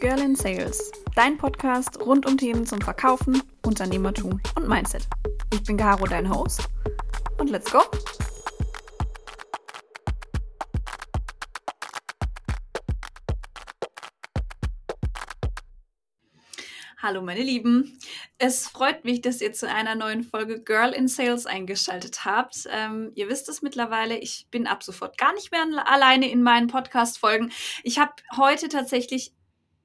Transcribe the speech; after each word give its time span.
Girl 0.00 0.20
in 0.20 0.36
Sales, 0.36 0.92
dein 1.16 1.36
Podcast 1.36 2.00
rund 2.00 2.24
um 2.24 2.38
Themen 2.38 2.64
zum 2.64 2.80
Verkaufen, 2.80 3.42
Unternehmertum 3.66 4.40
und 4.54 4.68
Mindset. 4.68 5.08
Ich 5.52 5.64
bin 5.64 5.76
Caro, 5.76 6.06
dein 6.06 6.32
Host. 6.32 6.68
Und 7.38 7.50
let's 7.50 7.68
go! 7.72 7.80
Hallo 17.00 17.22
meine 17.22 17.42
Lieben, 17.42 17.98
es 18.38 18.68
freut 18.68 19.04
mich, 19.04 19.20
dass 19.20 19.40
ihr 19.40 19.52
zu 19.52 19.68
einer 19.68 19.96
neuen 19.96 20.22
Folge 20.22 20.62
Girl 20.62 20.92
in 20.92 21.08
Sales 21.08 21.46
eingeschaltet 21.46 22.24
habt. 22.24 22.68
Ähm, 22.70 23.10
ihr 23.14 23.28
wisst 23.28 23.48
es 23.48 23.62
mittlerweile, 23.62 24.16
ich 24.18 24.46
bin 24.50 24.68
ab 24.68 24.84
sofort 24.84 25.18
gar 25.18 25.32
nicht 25.34 25.50
mehr 25.50 25.64
alleine 25.86 26.30
in 26.30 26.42
meinen 26.42 26.68
Podcast-Folgen. 26.68 27.50
Ich 27.82 27.98
habe 27.98 28.12
heute 28.36 28.68
tatsächlich 28.68 29.32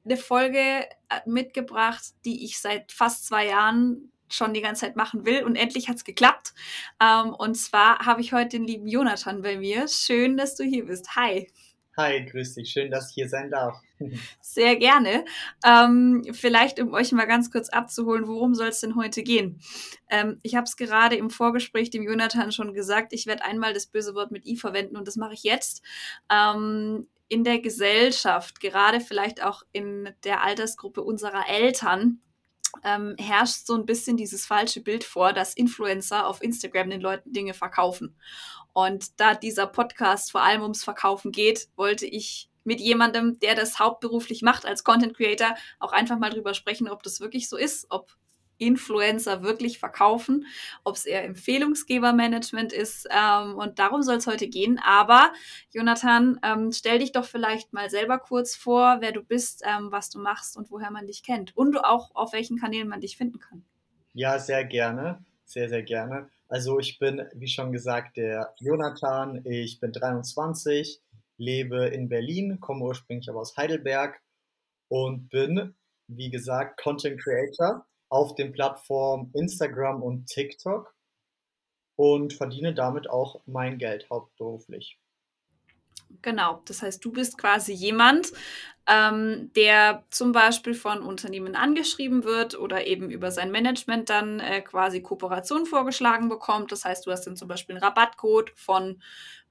eine 0.05 0.17
Folge 0.17 0.59
äh, 0.59 0.85
mitgebracht, 1.25 2.03
die 2.25 2.45
ich 2.45 2.59
seit 2.59 2.91
fast 2.91 3.25
zwei 3.25 3.48
Jahren 3.48 4.11
schon 4.30 4.53
die 4.53 4.61
ganze 4.61 4.81
Zeit 4.81 4.95
machen 4.95 5.25
will 5.25 5.44
und 5.44 5.55
endlich 5.55 5.89
hat 5.89 5.98
es 5.98 6.03
geklappt. 6.03 6.53
Ähm, 7.02 7.34
und 7.34 7.55
zwar 7.55 7.99
habe 7.99 8.21
ich 8.21 8.34
heute 8.34 8.58
den 8.58 8.66
lieben 8.66 8.88
Jonathan 8.88 9.41
bei 9.41 9.58
mir. 9.58 9.88
Schön, 9.88 10.38
dass 10.38 10.55
du 10.55 10.63
hier 10.63 10.85
bist. 10.85 11.16
Hi. 11.16 11.47
Hi, 11.95 12.25
grüß 12.25 12.55
dich. 12.55 12.71
Schön, 12.71 12.89
dass 12.89 13.09
ich 13.09 13.13
hier 13.13 13.30
sein 13.30 13.52
darf. 13.52 13.77
Sehr 14.41 14.75
gerne. 14.77 15.25
Ähm, 15.63 16.23
vielleicht, 16.31 16.80
um 16.80 16.91
euch 16.91 17.11
mal 17.11 17.25
ganz 17.25 17.52
kurz 17.52 17.70
abzuholen, 17.70 18.27
worum 18.27 18.55
soll 18.55 18.70
es 18.70 18.80
denn 18.80 18.95
heute 18.95 19.22
gehen? 19.22 19.59
Ähm, 20.09 20.39
ich 20.41 20.55
habe 20.55 20.63
es 20.63 20.75
gerade 20.75 21.16
im 21.16 21.30
Vorgespräch 21.30 21.91
dem 21.91 22.02
Jonathan 22.02 22.52
schon 22.52 22.73
gesagt, 22.73 23.13
ich 23.13 23.27
werde 23.27 23.45
einmal 23.45 23.73
das 23.73 23.85
böse 23.85 24.16
Wort 24.16 24.31
mit 24.31 24.47
i 24.47 24.55
verwenden 24.55 24.97
und 24.97 25.08
das 25.08 25.17
mache 25.17 25.35
ich 25.35 25.44
jetzt. 25.44 25.83
Ähm, 26.31 27.08
in 27.27 27.43
der 27.43 27.59
Gesellschaft, 27.59 28.59
gerade 28.59 28.99
vielleicht 28.99 29.43
auch 29.43 29.63
in 29.71 30.13
der 30.23 30.41
Altersgruppe 30.43 31.02
unserer 31.02 31.47
Eltern, 31.49 32.21
ähm, 32.83 33.16
herrscht 33.19 33.66
so 33.66 33.75
ein 33.75 33.85
bisschen 33.85 34.17
dieses 34.17 34.45
falsche 34.45 34.81
Bild 34.81 35.03
vor, 35.03 35.33
dass 35.33 35.53
Influencer 35.53 36.27
auf 36.27 36.41
Instagram 36.41 36.89
den 36.89 37.01
Leuten 37.01 37.31
Dinge 37.31 37.53
verkaufen. 37.53 38.16
Und 38.73 39.19
da 39.19 39.35
dieser 39.35 39.67
Podcast 39.67 40.31
vor 40.31 40.41
allem 40.41 40.63
ums 40.63 40.83
Verkaufen 40.83 41.31
geht, 41.31 41.69
wollte 41.75 42.07
ich 42.07 42.49
mit 42.63 42.79
jemandem, 42.79 43.39
der 43.39 43.55
das 43.55 43.79
hauptberuflich 43.79 44.41
macht 44.41 44.66
als 44.66 44.83
Content 44.83 45.16
Creator, 45.16 45.55
auch 45.79 45.91
einfach 45.91 46.17
mal 46.17 46.29
drüber 46.29 46.53
sprechen, 46.53 46.89
ob 46.89 47.03
das 47.03 47.19
wirklich 47.19 47.49
so 47.49 47.57
ist, 47.57 47.88
ob 47.89 48.16
Influencer 48.66 49.44
wirklich 49.44 49.80
verkaufen, 49.80 50.45
ob 50.83 50.95
es 50.95 51.06
eher 51.06 51.23
Empfehlungsgebermanagement 51.23 52.73
ist. 52.73 53.08
Ähm, 53.11 53.56
und 53.56 53.80
darum 53.80 54.03
soll 54.03 54.17
es 54.17 54.28
heute 54.28 54.47
gehen. 54.47 54.80
Aber 54.83 55.31
Jonathan, 55.72 56.39
ähm, 56.44 56.72
stell 56.72 57.00
dich 57.00 57.11
doch 57.11 57.25
vielleicht 57.25 57.73
mal 57.73 57.89
selber 57.89 58.19
kurz 58.19 58.56
vor, 58.56 58.97
wer 59.00 59.11
du 59.11 59.23
bist, 59.23 59.64
ähm, 59.66 59.91
was 59.91 60.09
du 60.09 60.19
machst 60.19 60.58
und 60.58 60.72
woher 60.72 60.91
man 60.91 61.08
dich 61.08 61.23
kennt. 61.23 61.56
Und 61.56 61.84
auch 61.84 62.11
auf 62.16 62.34
welchen 62.34 62.58
Kanälen 62.58 62.88
man 62.88 63.02
dich 63.02 63.17
finden 63.17 63.39
kann. 63.39 63.64
Ja, 64.14 64.39
sehr 64.39 64.64
gerne. 64.64 65.23
Sehr, 65.45 65.69
sehr 65.69 65.84
gerne. 65.84 66.30
Also 66.47 66.80
ich 66.80 67.00
bin, 67.00 67.22
wie 67.34 67.47
schon 67.47 67.72
gesagt, 67.72 68.17
der 68.17 68.53
Jonathan. 68.59 69.41
Ich 69.45 69.80
bin 69.80 69.91
23, 69.91 71.02
lebe 71.38 71.88
in 71.88 72.09
Berlin, 72.09 72.59
komme 72.59 72.86
ursprünglich 72.86 73.30
aber 73.30 73.41
aus 73.41 73.58
Heidelberg 73.58 74.22
und 74.88 75.30
bin, 75.30 75.75
wie 76.08 76.30
gesagt, 76.30 76.80
Content 76.80 77.19
Creator 77.22 77.86
auf 78.14 78.36
den 78.36 78.52
Plattformen 78.52 79.31
Instagram 79.33 80.03
und 80.03 80.28
TikTok 80.28 80.95
und 81.95 82.31
verdiene 82.31 82.75
damit 82.75 83.09
auch 83.09 83.42
mein 83.47 83.80
Geld 83.80 84.08
hauptberuflich. 84.11 85.00
Genau, 86.22 86.61
das 86.66 86.81
heißt, 86.81 87.03
du 87.03 87.11
bist 87.11 87.38
quasi 87.38 87.73
jemand, 87.73 88.31
ähm, 88.86 89.51
der 89.56 90.03
zum 90.09 90.34
Beispiel 90.34 90.74
von 90.74 91.01
Unternehmen 91.01 91.56
angeschrieben 91.56 92.25
wird 92.25 92.59
oder 92.59 92.85
eben 92.85 93.09
über 93.09 93.31
sein 93.31 93.50
Management 93.50 94.09
dann 94.09 94.41
äh, 94.41 94.62
quasi 94.62 95.01
Kooperation 95.01 95.66
vorgeschlagen 95.66 96.28
bekommt. 96.28 96.72
Das 96.72 96.84
heißt, 96.84 97.06
du 97.06 97.12
hast 97.12 97.25
dann 97.25 97.38
zum 97.38 97.47
Beispiel 97.47 97.75
einen 97.75 97.84
Rabattcode 97.84 98.51
von, 98.56 99.01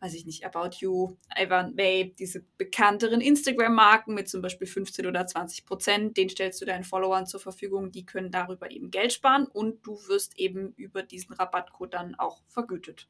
weiß 0.01 0.13
ich 0.15 0.27
nicht, 0.27 0.45
About 0.45 0.77
You, 0.81 1.17
Ivan 1.35 1.75
Babe, 1.77 2.13
diese 2.19 2.45
bekannteren 2.59 3.23
Instagram-Marken 3.23 4.13
mit 4.13 4.29
zum 4.29 4.43
Beispiel 4.43 4.67
15 4.67 5.07
oder 5.07 5.27
20 5.27 5.65
Prozent. 5.65 6.17
Den 6.19 6.29
stellst 6.29 6.61
du 6.61 6.67
deinen 6.67 6.85
Followern 6.85 7.27
zur 7.27 7.41
Verfügung. 7.41 7.91
Die 7.91 8.05
können 8.05 8.31
darüber 8.31 8.71
eben 8.71 8.91
Geld 8.91 9.15
sparen 9.15 9.47
und 9.47 9.87
du 9.87 9.93
wirst 10.09 10.39
eben 10.39 10.75
über 10.77 11.03
diesen 11.03 11.33
Rabattcode 11.33 11.95
dann 11.95 12.15
auch 12.17 12.43
vergütet. 12.49 13.09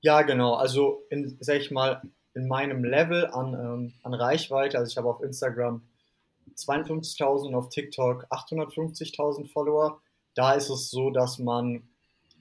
Ja, 0.00 0.22
genau. 0.22 0.54
Also, 0.54 1.06
in, 1.10 1.38
sag 1.40 1.56
ich 1.56 1.70
mal, 1.72 2.02
in 2.34 2.48
meinem 2.48 2.84
Level 2.84 3.26
an, 3.26 3.54
ähm, 3.54 3.92
an 4.02 4.14
Reichweite. 4.14 4.78
Also 4.78 4.90
ich 4.90 4.96
habe 4.96 5.08
auf 5.08 5.22
Instagram 5.22 5.82
52.000 6.56 7.48
und 7.48 7.54
auf 7.54 7.68
TikTok 7.68 8.26
850.000 8.30 9.50
Follower. 9.50 10.00
Da 10.34 10.54
ist 10.54 10.70
es 10.70 10.90
so, 10.90 11.10
dass 11.10 11.38
man 11.38 11.82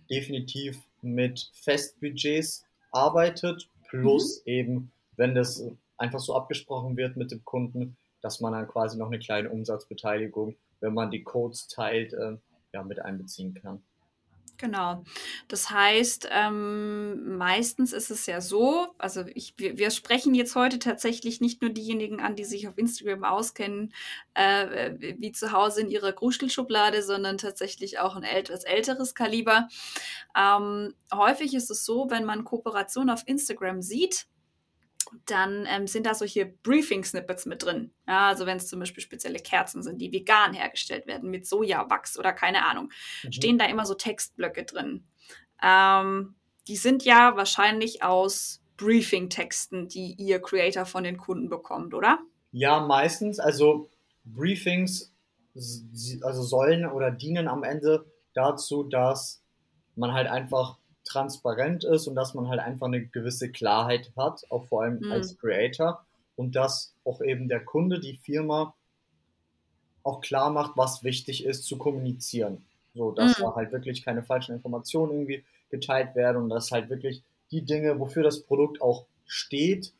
definitiv 0.09 0.77
mit 1.01 1.49
Festbudgets 1.53 2.63
arbeitet, 2.91 3.69
plus 3.89 4.41
mhm. 4.45 4.51
eben, 4.51 4.91
wenn 5.17 5.35
das 5.35 5.63
einfach 5.97 6.19
so 6.19 6.35
abgesprochen 6.35 6.97
wird 6.97 7.17
mit 7.17 7.31
dem 7.31 7.43
Kunden, 7.45 7.97
dass 8.21 8.39
man 8.39 8.53
dann 8.53 8.67
quasi 8.67 8.97
noch 8.97 9.07
eine 9.07 9.19
kleine 9.19 9.49
Umsatzbeteiligung, 9.49 10.55
wenn 10.79 10.93
man 10.93 11.11
die 11.11 11.23
Codes 11.23 11.67
teilt, 11.67 12.13
äh, 12.13 12.37
ja, 12.73 12.83
mit 12.83 12.99
einbeziehen 12.99 13.53
kann. 13.53 13.81
Genau. 14.61 15.03
Das 15.47 15.71
heißt, 15.71 16.29
ähm, 16.31 17.35
meistens 17.35 17.93
ist 17.93 18.11
es 18.11 18.27
ja 18.27 18.41
so, 18.41 18.89
also 18.99 19.25
ich, 19.33 19.55
wir, 19.57 19.79
wir 19.79 19.89
sprechen 19.89 20.35
jetzt 20.35 20.53
heute 20.53 20.77
tatsächlich 20.77 21.41
nicht 21.41 21.63
nur 21.63 21.71
diejenigen 21.71 22.21
an, 22.21 22.35
die 22.35 22.45
sich 22.45 22.67
auf 22.67 22.77
Instagram 22.77 23.23
auskennen, 23.23 23.91
äh, 24.35 25.15
wie 25.17 25.31
zu 25.31 25.51
Hause 25.51 25.81
in 25.81 25.89
ihrer 25.89 26.11
Gruschelschublade, 26.13 27.01
sondern 27.01 27.39
tatsächlich 27.39 27.97
auch 27.97 28.15
ein 28.15 28.21
etwas 28.21 28.63
älteres 28.63 29.15
Kaliber. 29.15 29.67
Ähm, 30.37 30.93
häufig 31.11 31.55
ist 31.55 31.71
es 31.71 31.83
so, 31.83 32.11
wenn 32.11 32.23
man 32.23 32.43
Kooperation 32.43 33.09
auf 33.09 33.23
Instagram 33.25 33.81
sieht, 33.81 34.27
dann 35.25 35.65
ähm, 35.67 35.87
sind 35.87 36.05
da 36.05 36.13
solche 36.13 36.45
Briefing-Snippets 36.45 37.45
mit 37.45 37.63
drin. 37.63 37.91
Ja, 38.07 38.27
also 38.27 38.45
wenn 38.45 38.57
es 38.57 38.67
zum 38.67 38.79
Beispiel 38.79 39.03
spezielle 39.03 39.39
Kerzen 39.39 39.83
sind, 39.83 39.99
die 39.99 40.11
vegan 40.11 40.53
hergestellt 40.53 41.07
werden 41.07 41.29
mit 41.29 41.45
Sojawachs 41.45 42.17
oder 42.17 42.33
keine 42.33 42.65
Ahnung, 42.65 42.91
mhm. 43.23 43.31
stehen 43.31 43.57
da 43.57 43.65
immer 43.65 43.85
so 43.85 43.93
Textblöcke 43.93 44.63
drin. 44.63 45.05
Ähm, 45.61 46.35
die 46.67 46.75
sind 46.75 47.03
ja 47.03 47.35
wahrscheinlich 47.35 48.03
aus 48.03 48.61
Briefing-Texten, 48.77 49.87
die 49.87 50.15
ihr 50.17 50.41
Creator 50.41 50.85
von 50.85 51.03
den 51.03 51.17
Kunden 51.17 51.49
bekommt, 51.49 51.93
oder? 51.93 52.19
Ja, 52.51 52.79
meistens. 52.79 53.39
Also 53.39 53.89
Briefings 54.23 55.13
also 55.53 56.43
sollen 56.43 56.85
oder 56.85 57.11
dienen 57.11 57.47
am 57.47 57.63
Ende 57.63 58.05
dazu, 58.33 58.83
dass 58.83 59.43
man 59.95 60.13
halt 60.13 60.27
einfach 60.27 60.77
transparent 61.03 61.83
ist 61.83 62.07
und 62.07 62.15
dass 62.15 62.33
man 62.33 62.47
halt 62.47 62.59
einfach 62.59 62.87
eine 62.87 63.05
gewisse 63.05 63.49
Klarheit 63.51 64.11
hat, 64.15 64.45
auch 64.49 64.65
vor 64.65 64.83
allem 64.83 64.99
mhm. 64.99 65.11
als 65.11 65.37
Creator 65.37 66.05
und 66.35 66.55
dass 66.55 66.93
auch 67.03 67.21
eben 67.21 67.47
der 67.47 67.63
Kunde, 67.63 67.99
die 67.99 68.17
Firma 68.17 68.73
auch 70.03 70.21
klar 70.21 70.49
macht, 70.49 70.77
was 70.77 71.03
wichtig 71.03 71.45
ist 71.45 71.63
zu 71.63 71.77
kommunizieren. 71.77 72.65
So, 72.93 73.11
dass 73.11 73.37
mhm. 73.37 73.43
da 73.43 73.55
halt 73.55 73.71
wirklich 73.71 74.03
keine 74.03 74.23
falschen 74.23 74.53
Informationen 74.53 75.11
irgendwie 75.11 75.43
geteilt 75.69 76.15
werden 76.15 76.43
und 76.43 76.49
dass 76.49 76.71
halt 76.71 76.89
wirklich 76.89 77.23
die 77.51 77.61
Dinge, 77.61 77.99
wofür 77.99 78.23
das 78.23 78.41
Produkt 78.41 78.81
auch 78.81 79.05
steht 79.25 79.93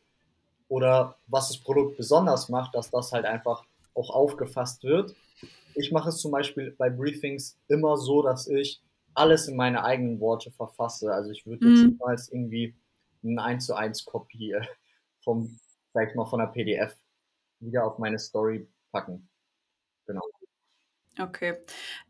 oder 0.68 1.16
was 1.26 1.48
das 1.48 1.58
Produkt 1.58 1.96
besonders 1.96 2.48
macht, 2.48 2.74
dass 2.74 2.90
das 2.90 3.12
halt 3.12 3.24
einfach 3.24 3.64
auch 3.94 4.10
aufgefasst 4.10 4.84
wird. 4.84 5.14
Ich 5.74 5.92
mache 5.92 6.10
es 6.10 6.18
zum 6.18 6.32
Beispiel 6.32 6.74
bei 6.76 6.90
Briefings 6.90 7.56
immer 7.68 7.96
so, 7.96 8.22
dass 8.22 8.46
ich 8.46 8.80
alles 9.14 9.48
in 9.48 9.56
meine 9.56 9.84
eigenen 9.84 10.20
Worte 10.20 10.50
verfasse. 10.50 11.12
Also 11.12 11.30
ich 11.30 11.46
würde 11.46 11.68
jetzt 11.68 11.82
mhm. 11.82 11.88
niemals 11.90 12.28
irgendwie 12.28 12.76
eine 13.24 13.42
1 13.42 13.66
zu 13.66 13.74
1 13.74 14.04
Kopie 14.04 14.56
vom, 15.22 15.58
sag 15.92 16.08
ich 16.08 16.14
mal, 16.14 16.26
von 16.26 16.40
der 16.40 16.46
PDF 16.46 16.96
wieder 17.60 17.86
auf 17.86 17.98
meine 17.98 18.18
Story 18.18 18.68
packen. 18.90 19.28
Genau. 20.06 20.22
Okay. 21.18 21.58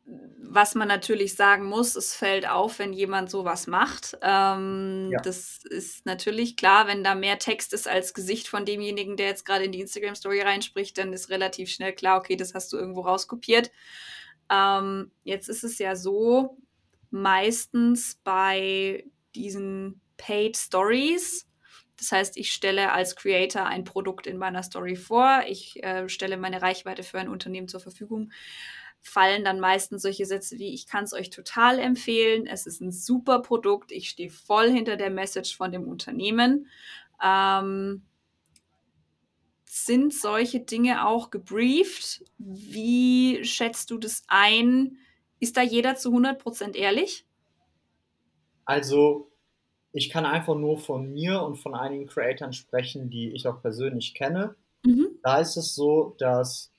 Was 0.05 0.77
man 0.77 0.87
natürlich 0.87 1.35
sagen 1.35 1.65
muss, 1.65 1.97
es 1.97 2.15
fällt 2.15 2.49
auf, 2.49 2.79
wenn 2.79 2.93
jemand 2.93 3.31
sowas 3.31 3.67
macht. 3.67 4.17
Ähm, 4.23 5.11
ja. 5.11 5.21
Das 5.21 5.65
ist 5.65 6.07
natürlich 6.07 6.57
klar, 6.57 6.87
wenn 6.87 7.03
da 7.03 7.17
mehr 7.17 7.39
Text 7.41 7.73
ist 7.73 7.89
als 7.89 8.15
Gesicht 8.15 8.47
von 8.47 8.65
demjenigen, 8.65 9.17
der 9.17 9.27
jetzt 9.27 9.45
gerade 9.45 9.65
in 9.65 9.73
die 9.73 9.81
Instagram-Story 9.81 10.43
reinspricht, 10.43 10.97
dann 10.99 11.13
ist 11.13 11.31
relativ 11.31 11.69
schnell 11.71 11.93
klar, 11.95 12.19
okay, 12.19 12.37
das 12.37 12.55
hast 12.55 12.73
du 12.73 12.77
irgendwo 12.77 13.01
rauskopiert. 13.01 13.73
Ähm, 14.49 15.11
jetzt 15.25 15.49
ist 15.49 15.65
es 15.65 15.79
ja 15.79 15.97
so, 15.97 16.59
meistens 17.13 18.19
bei 18.25 19.05
diesen 19.35 20.01
Paid 20.17 20.57
Stories. 20.57 21.47
Das 21.97 22.11
heißt, 22.11 22.37
ich 22.37 22.53
stelle 22.53 22.93
als 22.93 23.15
Creator 23.15 23.67
ein 23.67 23.85
Produkt 23.85 24.27
in 24.27 24.37
meiner 24.37 24.63
Story 24.63 24.97
vor, 24.97 25.43
ich 25.47 25.83
äh, 25.85 26.09
stelle 26.09 26.37
meine 26.37 26.61
Reichweite 26.61 27.05
für 27.05 27.19
ein 27.19 27.29
Unternehmen 27.29 27.69
zur 27.69 27.81
Verfügung, 27.81 28.33
fallen 29.01 29.45
dann 29.45 29.61
meistens 29.61 30.03
solche 30.03 30.27
Sätze 30.27 30.59
wie, 30.59 30.75
ich 30.75 30.87
kann 30.87 31.05
es 31.05 31.13
euch 31.13 31.31
total 31.31 31.79
empfehlen, 31.79 32.47
es 32.47 32.67
ist 32.67 32.81
ein 32.81 32.91
super 32.91 33.41
Produkt, 33.41 33.93
ich 33.93 34.09
stehe 34.09 34.31
voll 34.31 34.71
hinter 34.71 34.97
der 34.97 35.11
Message 35.11 35.57
von 35.57 35.71
dem 35.71 35.87
Unternehmen. 35.87 36.67
Ähm, 37.23 38.03
sind 39.65 40.13
solche 40.13 40.61
Dinge 40.61 41.07
auch 41.07 41.31
gebrieft? 41.31 42.25
Wie 42.39 43.45
schätzt 43.45 43.91
du 43.91 43.99
das 43.99 44.23
ein? 44.29 44.99
Ist 45.43 45.57
da 45.57 45.63
jeder 45.63 45.97
zu 45.97 46.11
100% 46.11 46.77
ehrlich? 46.77 47.27
Also, 48.65 49.29
ich 49.93 50.09
kann 50.09 50.25
einfach 50.25 50.55
nur 50.55 50.79
von 50.79 51.13
mir 51.13 51.43
und 51.43 51.57
von 51.57 51.75
einigen 51.75 52.07
Creatoren 52.07 52.53
sprechen, 52.53 53.11
die 53.11 53.33
ich 53.33 53.49
auch 53.49 53.61
persönlich 53.61 54.15
kenne. 54.15 54.55
Mhm. 54.85 55.09
Da 55.25 55.41
ist 55.41 55.57
es 55.57 55.75
so, 55.75 56.15
dass 56.19 56.71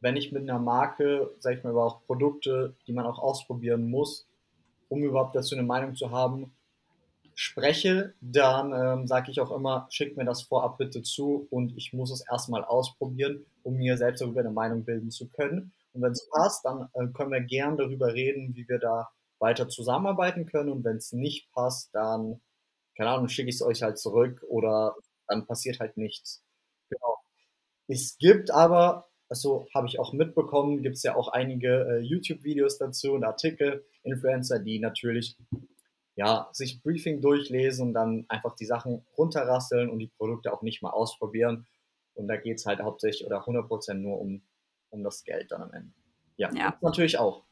wenn 0.00 0.16
ich 0.16 0.32
mit 0.32 0.48
einer 0.48 0.58
Marke, 0.58 1.34
sag 1.38 1.58
ich 1.58 1.64
mal, 1.64 1.68
aber 1.68 1.84
auch 1.84 2.06
Produkte, 2.06 2.74
die 2.86 2.94
man 2.94 3.04
auch 3.04 3.18
ausprobieren 3.18 3.90
muss, 3.90 4.26
um 4.88 5.02
überhaupt 5.02 5.36
dazu 5.36 5.54
eine 5.54 5.62
Meinung 5.62 5.94
zu 5.94 6.10
haben, 6.10 6.50
spreche, 7.34 8.14
dann 8.22 8.72
ähm, 8.72 9.06
sage 9.06 9.30
ich 9.30 9.38
auch 9.38 9.50
immer, 9.50 9.86
schickt 9.90 10.16
mir 10.16 10.24
das 10.24 10.40
vorab 10.40 10.78
bitte 10.78 11.02
zu 11.02 11.46
und 11.50 11.76
ich 11.76 11.92
muss 11.92 12.10
es 12.10 12.24
erstmal 12.26 12.64
ausprobieren, 12.64 13.44
um 13.62 13.76
mir 13.76 13.98
selbst 13.98 14.22
darüber 14.22 14.40
eine 14.40 14.50
Meinung 14.50 14.82
bilden 14.82 15.10
zu 15.10 15.28
können. 15.28 15.72
Und 15.92 16.02
wenn 16.02 16.12
es 16.12 16.28
passt, 16.30 16.64
dann 16.64 16.88
äh, 16.94 17.06
können 17.12 17.32
wir 17.32 17.40
gern 17.40 17.76
darüber 17.76 18.14
reden, 18.14 18.54
wie 18.54 18.68
wir 18.68 18.78
da 18.78 19.10
weiter 19.38 19.68
zusammenarbeiten 19.68 20.46
können. 20.46 20.70
Und 20.70 20.84
wenn 20.84 20.96
es 20.96 21.12
nicht 21.12 21.50
passt, 21.52 21.94
dann, 21.94 22.40
keine 22.96 23.10
Ahnung, 23.10 23.28
schicke 23.28 23.48
ich 23.48 23.56
es 23.56 23.62
euch 23.62 23.82
halt 23.82 23.98
zurück 23.98 24.44
oder 24.48 24.96
dann 25.28 25.46
passiert 25.46 25.80
halt 25.80 25.96
nichts. 25.96 26.42
Genau. 26.90 27.18
Es 27.88 28.16
gibt 28.18 28.50
aber, 28.50 29.08
also 29.28 29.66
habe 29.74 29.86
ich 29.88 29.98
auch 29.98 30.12
mitbekommen, 30.12 30.82
gibt 30.82 30.96
es 30.96 31.02
ja 31.02 31.16
auch 31.16 31.28
einige 31.28 31.86
äh, 31.86 31.98
YouTube-Videos 31.98 32.78
dazu 32.78 33.12
und 33.12 33.24
Artikel, 33.24 33.84
Influencer, 34.02 34.58
die 34.60 34.78
natürlich 34.78 35.36
ja, 36.14 36.48
sich 36.52 36.82
Briefing 36.82 37.20
durchlesen 37.20 37.88
und 37.88 37.94
dann 37.94 38.26
einfach 38.28 38.54
die 38.54 38.66
Sachen 38.66 39.04
runterrasseln 39.16 39.88
und 39.90 39.98
die 39.98 40.08
Produkte 40.18 40.52
auch 40.52 40.62
nicht 40.62 40.82
mal 40.82 40.90
ausprobieren. 40.90 41.66
Und 42.14 42.28
da 42.28 42.36
geht 42.36 42.58
es 42.58 42.66
halt 42.66 42.80
hauptsächlich 42.80 43.26
oder 43.26 43.46
100% 43.46 43.94
nur 43.94 44.20
um, 44.20 44.42
um 44.92 45.02
das 45.02 45.24
Geld 45.24 45.50
dann 45.50 45.62
am 45.62 45.72
Ende. 45.72 45.92
Ja, 46.36 46.52
ja. 46.54 46.78
natürlich 46.80 47.18
auch. 47.18 47.44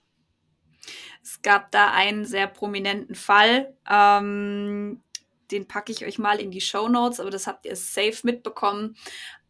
Es 1.22 1.42
gab 1.42 1.70
da 1.70 1.92
einen 1.92 2.24
sehr 2.24 2.46
prominenten 2.46 3.14
Fall. 3.14 3.74
Ähm, 3.88 5.02
den 5.50 5.66
packe 5.66 5.92
ich 5.92 6.06
euch 6.06 6.18
mal 6.18 6.40
in 6.40 6.50
die 6.50 6.60
Show 6.60 6.88
Notes, 6.88 7.20
aber 7.20 7.30
das 7.30 7.46
habt 7.46 7.66
ihr 7.66 7.76
safe 7.76 8.20
mitbekommen. 8.22 8.96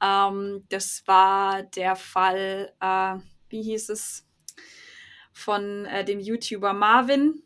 Ähm, 0.03 0.65
das 0.69 1.03
war 1.07 1.63
der 1.63 1.97
Fall, 1.97 2.73
äh, 2.81 3.17
wie 3.49 3.63
hieß 3.63 3.91
es, 3.91 4.27
von 5.33 5.87
äh, 5.87 6.05
dem 6.05 6.21
YouTuber 6.21 6.73
Marvin. 6.73 7.43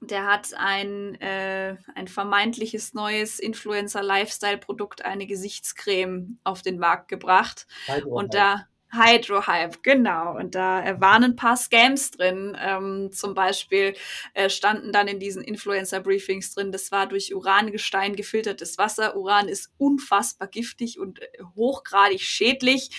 Der 0.00 0.26
hat 0.26 0.54
ein, 0.54 1.20
äh, 1.20 1.76
ein 1.94 2.06
vermeintliches 2.06 2.94
neues 2.94 3.40
Influencer-Lifestyle-Produkt, 3.40 5.04
eine 5.04 5.26
Gesichtscreme, 5.26 6.38
auf 6.44 6.62
den 6.62 6.78
Markt 6.78 7.08
gebracht. 7.08 7.66
Und 8.06 8.34
da, 8.34 8.68
Hydrohype, 8.90 9.78
genau. 9.82 10.36
Und 10.36 10.54
da 10.54 10.84
äh, 10.84 11.00
waren 11.00 11.24
ein 11.24 11.36
paar 11.36 11.56
Scams 11.56 12.10
drin. 12.10 12.56
Ähm, 12.60 13.10
zum 13.12 13.34
Beispiel 13.34 13.94
äh, 14.34 14.48
standen 14.48 14.92
dann 14.92 15.08
in 15.08 15.20
diesen 15.20 15.42
Influencer-Briefings 15.42 16.54
drin, 16.54 16.72
das 16.72 16.90
war 16.90 17.06
durch 17.06 17.34
Urangestein 17.34 18.16
gefiltertes 18.16 18.78
Wasser. 18.78 19.16
Uran 19.16 19.48
ist 19.48 19.72
unfassbar 19.76 20.48
giftig 20.48 20.98
und 20.98 21.20
äh, 21.20 21.28
hochgradig 21.54 22.22
schädlich. 22.22 22.90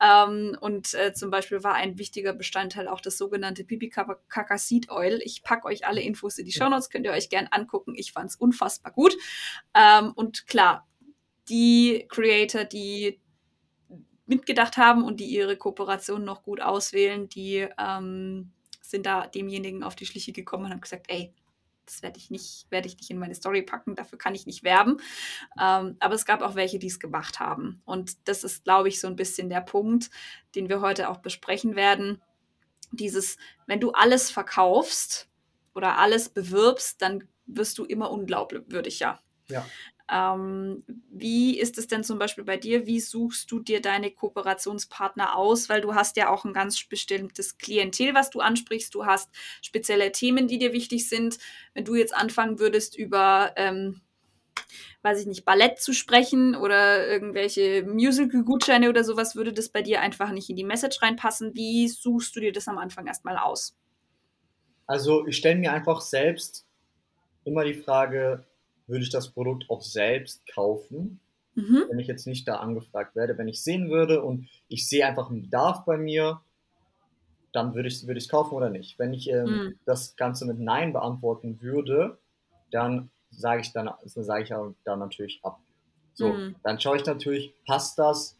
Ähm, 0.00 0.56
und 0.60 0.94
äh, 0.94 1.12
zum 1.14 1.30
Beispiel 1.30 1.62
war 1.62 1.74
ein 1.74 1.98
wichtiger 1.98 2.32
Bestandteil 2.32 2.88
auch 2.88 3.00
das 3.00 3.16
sogenannte 3.16 3.64
Pipi-Kaka 3.64 4.58
Seed 4.58 4.90
Oil. 4.90 5.20
Ich 5.24 5.42
packe 5.42 5.66
euch 5.66 5.86
alle 5.86 6.00
Infos 6.00 6.38
in 6.38 6.44
die 6.44 6.52
Show 6.52 6.68
Notes, 6.68 6.90
könnt 6.90 7.06
ihr 7.06 7.12
euch 7.12 7.30
gern 7.30 7.48
angucken. 7.50 7.94
Ich 7.96 8.12
fand 8.12 8.30
es 8.30 8.36
unfassbar 8.36 8.92
gut. 8.92 9.16
Ähm, 9.74 10.12
und 10.14 10.46
klar, 10.46 10.86
die 11.48 12.06
Creator, 12.08 12.64
die 12.64 13.20
mitgedacht 14.30 14.76
haben 14.76 15.04
und 15.04 15.20
die 15.20 15.26
ihre 15.26 15.56
Kooperation 15.56 16.24
noch 16.24 16.42
gut 16.42 16.62
auswählen, 16.62 17.28
die 17.28 17.68
ähm, 17.78 18.52
sind 18.80 19.04
da 19.04 19.26
demjenigen 19.26 19.82
auf 19.82 19.96
die 19.96 20.06
Schliche 20.06 20.32
gekommen 20.32 20.66
und 20.66 20.70
haben 20.70 20.80
gesagt, 20.80 21.06
ey, 21.08 21.34
das 21.84 22.02
werde 22.02 22.18
ich 22.18 22.30
nicht, 22.30 22.66
werde 22.70 22.86
ich 22.86 22.96
nicht 22.96 23.10
in 23.10 23.18
meine 23.18 23.34
Story 23.34 23.62
packen, 23.62 23.96
dafür 23.96 24.16
kann 24.16 24.34
ich 24.36 24.46
nicht 24.46 24.62
werben. 24.62 24.98
Ähm, 25.60 25.96
aber 25.98 26.14
es 26.14 26.24
gab 26.24 26.42
auch 26.42 26.54
welche, 26.54 26.78
die 26.78 26.86
es 26.86 27.00
gemacht 27.00 27.40
haben. 27.40 27.82
Und 27.84 28.28
das 28.28 28.44
ist, 28.44 28.62
glaube 28.62 28.88
ich, 28.88 29.00
so 29.00 29.08
ein 29.08 29.16
bisschen 29.16 29.50
der 29.50 29.60
Punkt, 29.60 30.10
den 30.54 30.68
wir 30.68 30.80
heute 30.80 31.10
auch 31.10 31.18
besprechen 31.18 31.74
werden. 31.74 32.22
Dieses, 32.92 33.36
wenn 33.66 33.80
du 33.80 33.90
alles 33.90 34.30
verkaufst 34.30 35.28
oder 35.74 35.98
alles 35.98 36.28
bewirbst, 36.28 37.02
dann 37.02 37.24
wirst 37.46 37.78
du 37.78 37.84
immer 37.84 38.12
unglaubwürdiger. 38.12 39.20
Ja. 39.48 39.66
Ähm, 40.10 40.84
wie 41.10 41.58
ist 41.58 41.78
es 41.78 41.86
denn 41.86 42.04
zum 42.04 42.18
Beispiel 42.18 42.44
bei 42.44 42.56
dir? 42.56 42.86
Wie 42.86 43.00
suchst 43.00 43.50
du 43.50 43.60
dir 43.60 43.80
deine 43.80 44.10
Kooperationspartner 44.10 45.36
aus? 45.36 45.68
Weil 45.68 45.80
du 45.80 45.94
hast 45.94 46.16
ja 46.16 46.30
auch 46.30 46.44
ein 46.44 46.52
ganz 46.52 46.82
bestimmtes 46.84 47.58
Klientel, 47.58 48.14
was 48.14 48.30
du 48.30 48.40
ansprichst. 48.40 48.94
Du 48.94 49.06
hast 49.06 49.30
spezielle 49.62 50.12
Themen, 50.12 50.48
die 50.48 50.58
dir 50.58 50.72
wichtig 50.72 51.08
sind. 51.08 51.38
Wenn 51.74 51.84
du 51.84 51.94
jetzt 51.94 52.14
anfangen 52.14 52.58
würdest 52.58 52.96
über 52.96 53.52
ähm, 53.56 54.00
weiß 55.02 55.20
ich 55.20 55.26
nicht, 55.26 55.44
Ballett 55.44 55.78
zu 55.78 55.92
sprechen 55.92 56.54
oder 56.54 57.06
irgendwelche 57.06 57.84
Musical-Gutscheine 57.84 58.88
oder 58.88 59.04
sowas, 59.04 59.34
würde 59.34 59.52
das 59.52 59.70
bei 59.70 59.82
dir 59.82 60.00
einfach 60.00 60.30
nicht 60.30 60.50
in 60.50 60.56
die 60.56 60.64
Message 60.64 61.00
reinpassen. 61.02 61.54
Wie 61.54 61.88
suchst 61.88 62.36
du 62.36 62.40
dir 62.40 62.52
das 62.52 62.68
am 62.68 62.78
Anfang 62.78 63.06
erstmal 63.06 63.38
aus? 63.38 63.76
Also 64.86 65.26
ich 65.26 65.36
stelle 65.36 65.58
mir 65.58 65.72
einfach 65.72 66.00
selbst 66.00 66.66
immer 67.44 67.64
die 67.64 67.74
Frage, 67.74 68.44
würde 68.90 69.04
ich 69.04 69.10
das 69.10 69.30
Produkt 69.30 69.70
auch 69.70 69.82
selbst 69.82 70.46
kaufen, 70.52 71.20
mhm. 71.54 71.84
wenn 71.88 71.98
ich 71.98 72.06
jetzt 72.06 72.26
nicht 72.26 72.46
da 72.46 72.56
angefragt 72.56 73.16
werde. 73.16 73.38
Wenn 73.38 73.48
ich 73.48 73.62
sehen 73.62 73.90
würde 73.90 74.22
und 74.22 74.48
ich 74.68 74.88
sehe 74.88 75.06
einfach 75.06 75.30
einen 75.30 75.42
Bedarf 75.42 75.84
bei 75.84 75.96
mir, 75.96 76.40
dann 77.52 77.74
würde 77.74 77.88
ich 77.88 77.94
es 77.94 78.06
würde 78.06 78.20
kaufen 78.26 78.54
oder 78.54 78.70
nicht. 78.70 78.98
Wenn 78.98 79.12
ich 79.12 79.28
ähm, 79.28 79.44
mhm. 79.44 79.78
das 79.84 80.16
Ganze 80.16 80.46
mit 80.46 80.58
Nein 80.58 80.92
beantworten 80.92 81.60
würde, 81.60 82.18
dann 82.70 83.10
sage 83.30 83.62
ich 83.62 83.72
dann, 83.72 83.90
sage 84.04 84.42
ich 84.42 84.48
dann 84.84 84.98
natürlich 84.98 85.40
ab. 85.42 85.60
So, 86.14 86.32
mhm. 86.32 86.56
dann 86.62 86.80
schaue 86.80 86.96
ich 86.96 87.06
natürlich, 87.06 87.54
passt 87.66 87.98
das? 87.98 88.36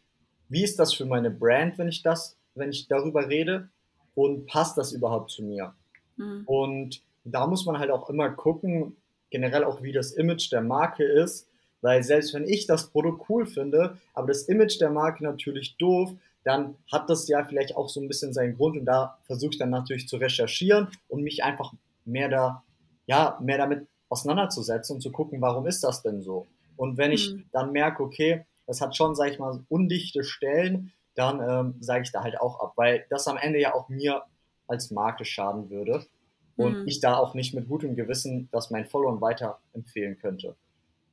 Wie 0.49 0.63
ist 0.63 0.79
das 0.79 0.93
für 0.93 1.05
meine 1.05 1.31
Brand, 1.31 1.77
wenn 1.77 1.87
ich 1.87 2.03
das, 2.03 2.37
wenn 2.55 2.69
ich 2.69 2.87
darüber 2.87 3.27
rede? 3.27 3.69
Und 4.13 4.45
passt 4.45 4.77
das 4.77 4.91
überhaupt 4.91 5.31
zu 5.31 5.43
mir? 5.43 5.73
Mhm. 6.17 6.43
Und 6.45 7.01
da 7.23 7.47
muss 7.47 7.65
man 7.65 7.79
halt 7.79 7.91
auch 7.91 8.09
immer 8.09 8.29
gucken, 8.29 8.97
generell 9.31 9.63
auch 9.63 9.81
wie 9.81 9.91
das 9.91 10.11
Image 10.11 10.51
der 10.51 10.61
Marke 10.61 11.03
ist, 11.03 11.47
weil 11.81 12.03
selbst 12.03 12.33
wenn 12.33 12.47
ich 12.47 12.67
das 12.67 12.91
Produkt 12.91 13.27
cool 13.29 13.47
finde, 13.47 13.97
aber 14.13 14.27
das 14.27 14.43
Image 14.43 14.79
der 14.79 14.91
Marke 14.91 15.23
natürlich 15.23 15.77
doof, 15.77 16.11
dann 16.43 16.75
hat 16.91 17.09
das 17.09 17.27
ja 17.27 17.43
vielleicht 17.43 17.75
auch 17.75 17.89
so 17.89 17.99
ein 17.99 18.07
bisschen 18.07 18.33
seinen 18.33 18.55
Grund 18.55 18.77
und 18.77 18.85
da 18.85 19.17
versuche 19.25 19.51
ich 19.51 19.57
dann 19.57 19.69
natürlich 19.69 20.07
zu 20.07 20.17
recherchieren 20.17 20.87
und 21.07 21.23
mich 21.23 21.43
einfach 21.43 21.73
mehr 22.05 22.29
da, 22.29 22.63
ja, 23.07 23.39
mehr 23.41 23.57
damit 23.57 23.87
auseinanderzusetzen 24.09 24.95
und 24.95 25.01
zu 25.01 25.11
gucken, 25.11 25.41
warum 25.41 25.65
ist 25.65 25.83
das 25.83 26.01
denn 26.01 26.21
so? 26.21 26.47
Und 26.75 26.97
wenn 26.97 27.11
ich 27.11 27.33
mhm. 27.33 27.45
dann 27.51 27.71
merke, 27.71 28.03
okay, 28.03 28.45
das 28.67 28.81
hat 28.81 28.95
schon, 28.95 29.15
sag 29.15 29.31
ich 29.31 29.39
mal, 29.39 29.63
undichte 29.69 30.23
Stellen, 30.23 30.91
dann 31.15 31.41
ähm, 31.41 31.75
sage 31.79 32.03
ich 32.03 32.11
da 32.11 32.23
halt 32.23 32.39
auch 32.39 32.59
ab, 32.59 32.73
weil 32.75 33.05
das 33.09 33.27
am 33.27 33.37
Ende 33.37 33.59
ja 33.59 33.73
auch 33.73 33.89
mir 33.89 34.23
als 34.67 34.91
Marke 34.91 35.25
schaden 35.25 35.69
würde 35.69 36.05
und 36.61 36.81
mhm. 36.81 36.87
ich 36.87 36.99
da 36.99 37.17
auch 37.17 37.33
nicht 37.33 37.53
mit 37.53 37.67
gutem 37.67 37.95
Gewissen 37.95 38.49
das 38.51 38.69
meinen 38.69 38.85
Followern 38.85 39.21
weiterempfehlen 39.21 40.17
könnte. 40.19 40.55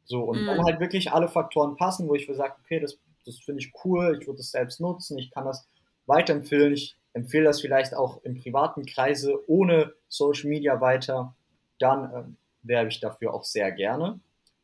So, 0.05 0.23
und 0.23 0.43
mhm. 0.43 0.47
dann 0.47 0.65
halt 0.65 0.81
wirklich 0.81 1.13
alle 1.13 1.29
Faktoren 1.29 1.77
passen, 1.77 2.09
wo 2.09 2.15
ich 2.15 2.27
sage, 2.27 2.55
okay, 2.65 2.81
das, 2.81 2.99
das 3.27 3.39
finde 3.39 3.61
ich 3.61 3.73
cool, 3.85 4.19
ich 4.21 4.27
würde 4.27 4.41
es 4.41 4.51
selbst 4.51 4.81
nutzen, 4.81 5.19
ich 5.19 5.31
kann 5.31 5.45
das 5.45 5.69
weiterempfehlen, 6.07 6.73
ich 6.73 6.97
empfehle 7.13 7.45
das 7.45 7.61
vielleicht 7.61 7.95
auch 7.95 8.23
im 8.25 8.41
privaten 8.41 8.87
Kreise 8.87 9.39
ohne 9.49 9.93
Social 10.09 10.49
Media 10.49 10.81
weiter, 10.81 11.35
dann 11.79 12.05
äh, 12.05 12.25
werbe 12.63 12.89
ich 12.89 13.01
dafür 13.01 13.35
auch 13.35 13.45
sehr 13.45 13.71
gerne. 13.73 14.19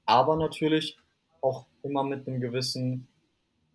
Aber 0.07 0.37
natürlich 0.37 0.99
auch 1.41 1.67
immer 1.83 2.03
mit 2.03 2.26
einem 2.26 2.41
gewissen, 2.41 3.07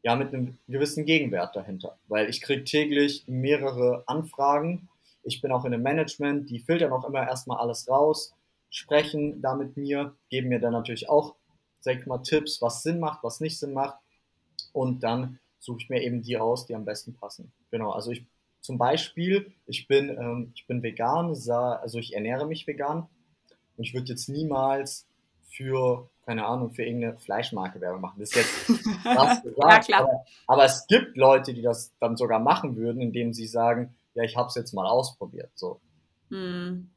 ja, 0.01 0.15
mit 0.15 0.33
einem 0.33 0.57
gewissen 0.67 1.05
Gegenwert 1.05 1.55
dahinter. 1.55 1.97
Weil 2.07 2.29
ich 2.29 2.41
kriege 2.41 2.63
täglich 2.63 3.25
mehrere 3.27 4.03
Anfragen 4.07 4.89
ich 5.29 5.41
bin 5.41 5.51
auch 5.51 5.65
in 5.65 5.73
einem 5.73 5.83
Management, 5.83 6.49
die 6.49 6.59
filtern 6.59 6.91
auch 6.91 7.05
immer 7.05 7.27
erstmal 7.27 7.59
alles 7.59 7.87
raus, 7.87 8.33
sprechen 8.69 9.41
da 9.41 9.55
mit 9.55 9.77
mir, 9.77 10.15
geben 10.29 10.49
mir 10.49 10.59
dann 10.59 10.73
natürlich 10.73 11.09
auch, 11.09 11.35
sag 11.79 11.99
ich 11.99 12.05
mal, 12.05 12.19
Tipps, 12.19 12.61
was 12.61 12.83
Sinn 12.83 12.99
macht, 12.99 13.23
was 13.23 13.39
nicht 13.39 13.59
Sinn 13.59 13.73
macht. 13.73 13.97
Und 14.73 15.03
dann 15.03 15.39
suche 15.59 15.79
ich 15.81 15.89
mir 15.89 16.01
eben 16.01 16.21
die 16.21 16.37
aus, 16.37 16.65
die 16.65 16.75
am 16.75 16.85
besten 16.85 17.13
passen. 17.13 17.51
Genau, 17.71 17.91
also 17.91 18.11
ich 18.11 18.25
zum 18.61 18.77
Beispiel, 18.77 19.53
ich 19.65 19.87
bin, 19.87 20.09
ähm, 20.09 20.51
ich 20.53 20.67
bin 20.67 20.83
vegan, 20.83 21.27
also 21.27 21.97
ich 21.97 22.13
ernähre 22.13 22.45
mich 22.45 22.67
vegan 22.67 23.07
und 23.77 23.83
ich 23.83 23.93
würde 23.93 24.09
jetzt 24.09 24.27
niemals 24.27 25.07
für, 25.49 26.09
keine 26.25 26.45
Ahnung, 26.45 26.71
für 26.71 26.83
irgendeine 26.83 27.17
Fleischmarke 27.17 27.79
Werbung 27.81 28.01
machen. 28.01 28.19
Das 28.19 28.31
ist 28.31 28.35
jetzt 28.35 28.83
krass 29.03 29.41
gesagt, 29.41 29.87
ja, 29.87 29.99
aber, 29.99 30.25
aber, 30.47 30.65
es 30.65 30.85
gibt 30.87 31.17
Leute, 31.17 31.53
die 31.53 31.61
das 31.61 31.93
dann 31.99 32.17
sogar 32.17 32.39
machen 32.39 32.75
würden, 32.75 33.01
indem 33.01 33.33
sie 33.33 33.47
sagen, 33.47 33.95
ja, 34.19 34.25
ich 34.25 34.35
habe 34.35 34.47
es 34.47 34.55
jetzt 34.55 34.73
mal 34.73 34.85
ausprobiert. 34.85 35.51
So. 35.55 35.79
Hm. 36.29 36.91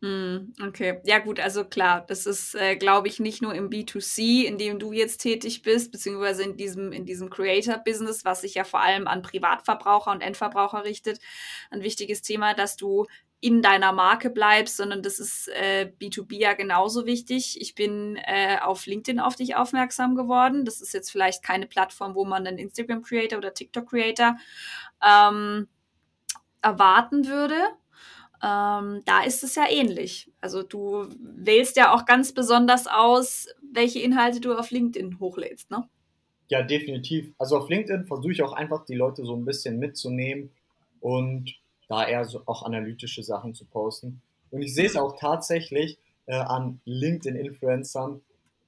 Hm, 0.00 0.52
okay. 0.64 1.00
Ja 1.04 1.18
gut, 1.18 1.40
also 1.40 1.64
klar, 1.64 2.04
das 2.06 2.24
ist, 2.24 2.54
äh, 2.54 2.76
glaube 2.76 3.08
ich, 3.08 3.18
nicht 3.18 3.42
nur 3.42 3.52
im 3.54 3.68
B2C, 3.68 4.44
in 4.44 4.56
dem 4.56 4.78
du 4.78 4.92
jetzt 4.92 5.18
tätig 5.18 5.62
bist, 5.62 5.90
beziehungsweise 5.90 6.44
in 6.44 6.56
diesem 6.56 6.92
in 6.92 7.04
diesem 7.04 7.30
Creator-Business, 7.30 8.24
was 8.24 8.42
sich 8.42 8.54
ja 8.54 8.62
vor 8.62 8.80
allem 8.80 9.08
an 9.08 9.22
Privatverbraucher 9.22 10.12
und 10.12 10.20
Endverbraucher 10.20 10.84
richtet, 10.84 11.18
ein 11.70 11.82
wichtiges 11.82 12.22
Thema, 12.22 12.54
dass 12.54 12.76
du 12.76 13.06
in 13.40 13.62
deiner 13.62 13.92
Marke 13.92 14.30
bleibst, 14.30 14.76
sondern 14.76 15.02
das 15.02 15.18
ist 15.18 15.48
äh, 15.48 15.92
B2B 16.00 16.36
ja 16.36 16.54
genauso 16.54 17.06
wichtig. 17.06 17.60
Ich 17.60 17.74
bin 17.74 18.16
äh, 18.24 18.58
auf 18.60 18.86
LinkedIn 18.86 19.20
auf 19.20 19.36
dich 19.36 19.56
aufmerksam 19.56 20.14
geworden. 20.16 20.64
Das 20.64 20.80
ist 20.80 20.92
jetzt 20.92 21.10
vielleicht 21.10 21.42
keine 21.42 21.66
Plattform, 21.66 22.14
wo 22.14 22.24
man 22.24 22.46
einen 22.46 22.58
Instagram-Creator 22.58 23.38
oder 23.38 23.54
TikTok-Creator 23.54 24.36
ähm, 25.04 25.68
erwarten 26.62 27.26
würde. 27.26 27.56
Ähm, 28.42 29.02
da 29.04 29.22
ist 29.26 29.42
es 29.42 29.56
ja 29.56 29.64
ähnlich. 29.68 30.30
Also 30.40 30.62
du 30.62 31.08
wählst 31.18 31.76
ja 31.76 31.92
auch 31.94 32.04
ganz 32.04 32.32
besonders 32.32 32.86
aus, 32.86 33.48
welche 33.72 33.98
Inhalte 34.00 34.40
du 34.40 34.54
auf 34.54 34.70
LinkedIn 34.70 35.18
hochlädst, 35.18 35.70
ne? 35.70 35.88
Ja, 36.48 36.62
definitiv. 36.62 37.32
Also 37.36 37.58
auf 37.58 37.68
LinkedIn 37.68 38.06
versuche 38.06 38.32
ich 38.32 38.42
auch 38.42 38.52
einfach 38.52 38.84
die 38.84 38.94
Leute 38.94 39.24
so 39.24 39.34
ein 39.34 39.44
bisschen 39.44 39.78
mitzunehmen 39.78 40.50
und 41.00 41.54
da 41.88 42.06
eher 42.06 42.24
so 42.24 42.42
auch 42.46 42.62
analytische 42.62 43.22
Sachen 43.22 43.54
zu 43.54 43.64
posten. 43.64 44.22
Und 44.50 44.62
ich 44.62 44.74
sehe 44.74 44.86
es 44.86 44.96
auch 44.96 45.18
tatsächlich 45.18 45.98
äh, 46.26 46.36
an 46.36 46.80
LinkedIn-Influencern 46.84 48.22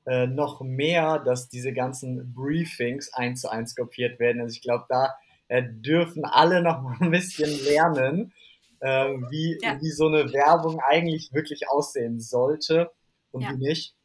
äh, 0.06 0.26
noch 0.26 0.61
mehr, 0.61 1.18
dass 1.18 1.49
diese 1.49 1.73
ganzen 1.73 2.35
Briefings 2.35 3.12
eins 3.14 3.42
zu 3.42 3.50
eins 3.50 3.76
kopiert 3.76 4.18
werden. 4.18 4.40
Also 4.40 4.54
ich 4.54 4.62
glaube, 4.62 4.85
da 4.88 5.14
äh, 5.50 5.64
dürfen 5.64 6.25
alle 6.25 6.62
noch 6.62 6.80
mal 6.80 6.97
ein 7.00 7.11
bisschen 7.11 7.50
lernen 7.64 8.33
äh, 8.78 9.09
wie, 9.30 9.59
ja. 9.61 9.80
wie 9.80 9.90
so 9.90 10.07
eine 10.07 10.33
Werbung 10.33 10.80
eigentlich 10.80 11.33
wirklich 11.33 11.69
aussehen 11.69 12.21
sollte 12.21 12.92
und 13.33 13.42
ja. 13.42 13.50
wie 13.50 13.57
nicht. 13.57 13.97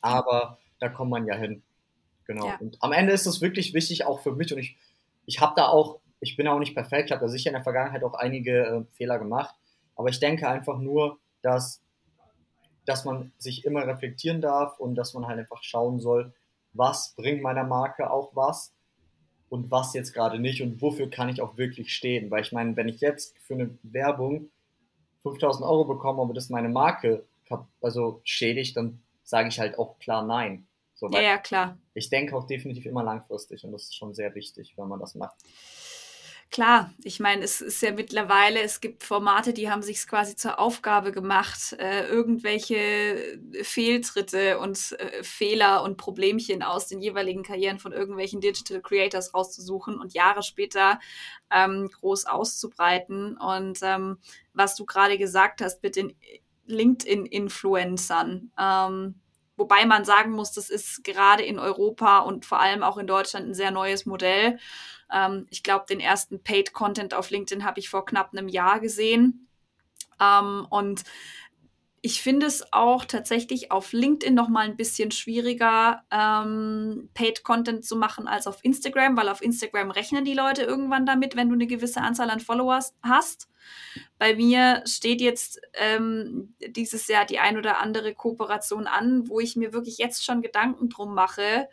Aber 0.00 0.58
da 0.78 0.88
kommt 0.88 1.10
man 1.10 1.26
ja 1.26 1.34
hin. 1.34 1.62
Genau. 2.24 2.46
Ja. 2.46 2.56
Und 2.60 2.78
am 2.80 2.92
Ende 2.92 3.12
ist 3.12 3.26
es 3.26 3.40
wirklich 3.40 3.74
wichtig, 3.74 4.06
auch 4.06 4.20
für 4.20 4.32
mich. 4.32 4.52
Und 4.52 4.60
ich, 4.60 4.76
ich 5.26 5.40
habe 5.40 5.54
da 5.56 5.66
auch, 5.66 5.98
ich 6.20 6.36
bin 6.36 6.46
auch 6.46 6.60
nicht 6.60 6.74
perfekt, 6.74 7.06
ich 7.06 7.12
habe 7.12 7.24
da 7.24 7.28
sicher 7.28 7.50
in 7.50 7.54
der 7.54 7.64
Vergangenheit 7.64 8.04
auch 8.04 8.14
einige 8.14 8.64
äh, 8.64 8.84
Fehler 8.96 9.18
gemacht. 9.18 9.56
Aber 9.96 10.08
ich 10.08 10.20
denke 10.20 10.48
einfach 10.48 10.78
nur, 10.78 11.18
dass, 11.42 11.82
dass 12.84 13.04
man 13.04 13.32
sich 13.38 13.64
immer 13.64 13.84
reflektieren 13.86 14.40
darf 14.40 14.78
und 14.78 14.94
dass 14.94 15.14
man 15.14 15.26
halt 15.26 15.40
einfach 15.40 15.64
schauen 15.64 15.98
soll, 15.98 16.32
was 16.74 17.14
bringt 17.16 17.42
meiner 17.42 17.64
Marke 17.64 18.08
auch 18.08 18.36
was 18.36 18.75
und 19.48 19.70
was 19.70 19.94
jetzt 19.94 20.12
gerade 20.12 20.38
nicht 20.38 20.62
und 20.62 20.80
wofür 20.82 21.08
kann 21.08 21.28
ich 21.28 21.40
auch 21.40 21.56
wirklich 21.56 21.94
stehen. 21.94 22.30
Weil 22.30 22.42
ich 22.42 22.52
meine, 22.52 22.76
wenn 22.76 22.88
ich 22.88 23.00
jetzt 23.00 23.38
für 23.38 23.54
eine 23.54 23.78
Werbung 23.82 24.50
5000 25.22 25.64
Euro 25.64 25.84
bekomme, 25.84 26.22
aber 26.22 26.34
das 26.34 26.50
meine 26.50 26.68
Marke 26.68 27.24
also 27.80 28.20
schädigt, 28.24 28.76
dann 28.76 29.00
sage 29.22 29.48
ich 29.48 29.60
halt 29.60 29.78
auch 29.78 29.98
klar 29.98 30.24
nein. 30.24 30.66
So, 30.94 31.08
ja, 31.10 31.20
ja, 31.20 31.38
klar. 31.38 31.78
Ich 31.94 32.08
denke 32.08 32.34
auch 32.34 32.46
definitiv 32.46 32.86
immer 32.86 33.02
langfristig 33.02 33.64
und 33.64 33.72
das 33.72 33.84
ist 33.84 33.96
schon 33.96 34.14
sehr 34.14 34.34
wichtig, 34.34 34.74
wenn 34.76 34.88
man 34.88 34.98
das 34.98 35.14
macht. 35.14 35.36
Klar, 36.52 36.94
ich 37.02 37.18
meine, 37.18 37.42
es 37.42 37.60
ist 37.60 37.82
ja 37.82 37.90
mittlerweile, 37.90 38.62
es 38.62 38.80
gibt 38.80 39.02
Formate, 39.02 39.52
die 39.52 39.68
haben 39.68 39.82
sich 39.82 40.06
quasi 40.06 40.36
zur 40.36 40.60
Aufgabe 40.60 41.10
gemacht, 41.10 41.74
äh, 41.78 42.06
irgendwelche 42.06 43.40
Fehltritte 43.62 44.58
und 44.60 44.92
äh, 44.98 45.24
Fehler 45.24 45.82
und 45.82 45.96
Problemchen 45.96 46.62
aus 46.62 46.86
den 46.86 47.00
jeweiligen 47.00 47.42
Karrieren 47.42 47.78
von 47.80 47.92
irgendwelchen 47.92 48.40
Digital 48.40 48.80
Creators 48.80 49.34
rauszusuchen 49.34 49.98
und 49.98 50.14
Jahre 50.14 50.42
später 50.42 51.00
ähm, 51.50 51.90
groß 51.90 52.26
auszubreiten. 52.26 53.36
Und 53.36 53.80
ähm, 53.82 54.18
was 54.54 54.76
du 54.76 54.86
gerade 54.86 55.18
gesagt 55.18 55.60
hast 55.60 55.82
mit 55.82 55.96
den 55.96 56.14
LinkedIn-Influencern, 56.66 58.52
ähm, 58.58 59.20
wobei 59.56 59.86
man 59.86 60.04
sagen 60.04 60.32
muss, 60.32 60.52
das 60.52 60.70
ist 60.70 61.04
gerade 61.04 61.42
in 61.42 61.58
Europa 61.58 62.20
und 62.20 62.46
vor 62.46 62.60
allem 62.60 62.82
auch 62.82 62.98
in 62.98 63.06
Deutschland 63.06 63.48
ein 63.48 63.54
sehr 63.54 63.70
neues 63.70 64.06
Modell. 64.06 64.58
Ähm, 65.12 65.46
ich 65.50 65.62
glaube, 65.62 65.86
den 65.88 66.00
ersten 66.00 66.42
Paid 66.42 66.72
Content 66.72 67.14
auf 67.14 67.30
LinkedIn 67.30 67.64
habe 67.64 67.80
ich 67.80 67.88
vor 67.88 68.04
knapp 68.04 68.32
einem 68.32 68.48
Jahr 68.48 68.80
gesehen. 68.80 69.48
Ähm, 70.20 70.66
und 70.70 71.04
ich 72.02 72.22
finde 72.22 72.46
es 72.46 72.72
auch 72.72 73.04
tatsächlich 73.04 73.72
auf 73.72 73.92
LinkedIn 73.92 74.32
noch 74.32 74.48
mal 74.48 74.64
ein 74.64 74.76
bisschen 74.76 75.10
schwieriger, 75.10 76.04
ähm, 76.12 77.08
Paid 77.14 77.42
Content 77.42 77.84
zu 77.84 77.96
machen 77.96 78.28
als 78.28 78.46
auf 78.46 78.58
Instagram, 78.62 79.16
weil 79.16 79.28
auf 79.28 79.42
Instagram 79.42 79.90
rechnen 79.90 80.24
die 80.24 80.34
Leute 80.34 80.62
irgendwann 80.62 81.04
damit, 81.04 81.34
wenn 81.34 81.48
du 81.48 81.54
eine 81.54 81.66
gewisse 81.66 82.00
Anzahl 82.00 82.30
an 82.30 82.38
Followers 82.38 82.94
hast. 83.02 83.48
Bei 84.18 84.34
mir 84.34 84.82
steht 84.86 85.20
jetzt 85.20 85.60
ähm, 85.74 86.54
dieses 86.66 87.06
Jahr 87.08 87.24
die 87.24 87.38
ein 87.38 87.58
oder 87.58 87.78
andere 87.78 88.14
Kooperation 88.14 88.86
an, 88.86 89.28
wo 89.28 89.40
ich 89.40 89.56
mir 89.56 89.72
wirklich 89.72 89.98
jetzt 89.98 90.24
schon 90.24 90.42
Gedanken 90.42 90.88
drum 90.88 91.14
mache, 91.14 91.68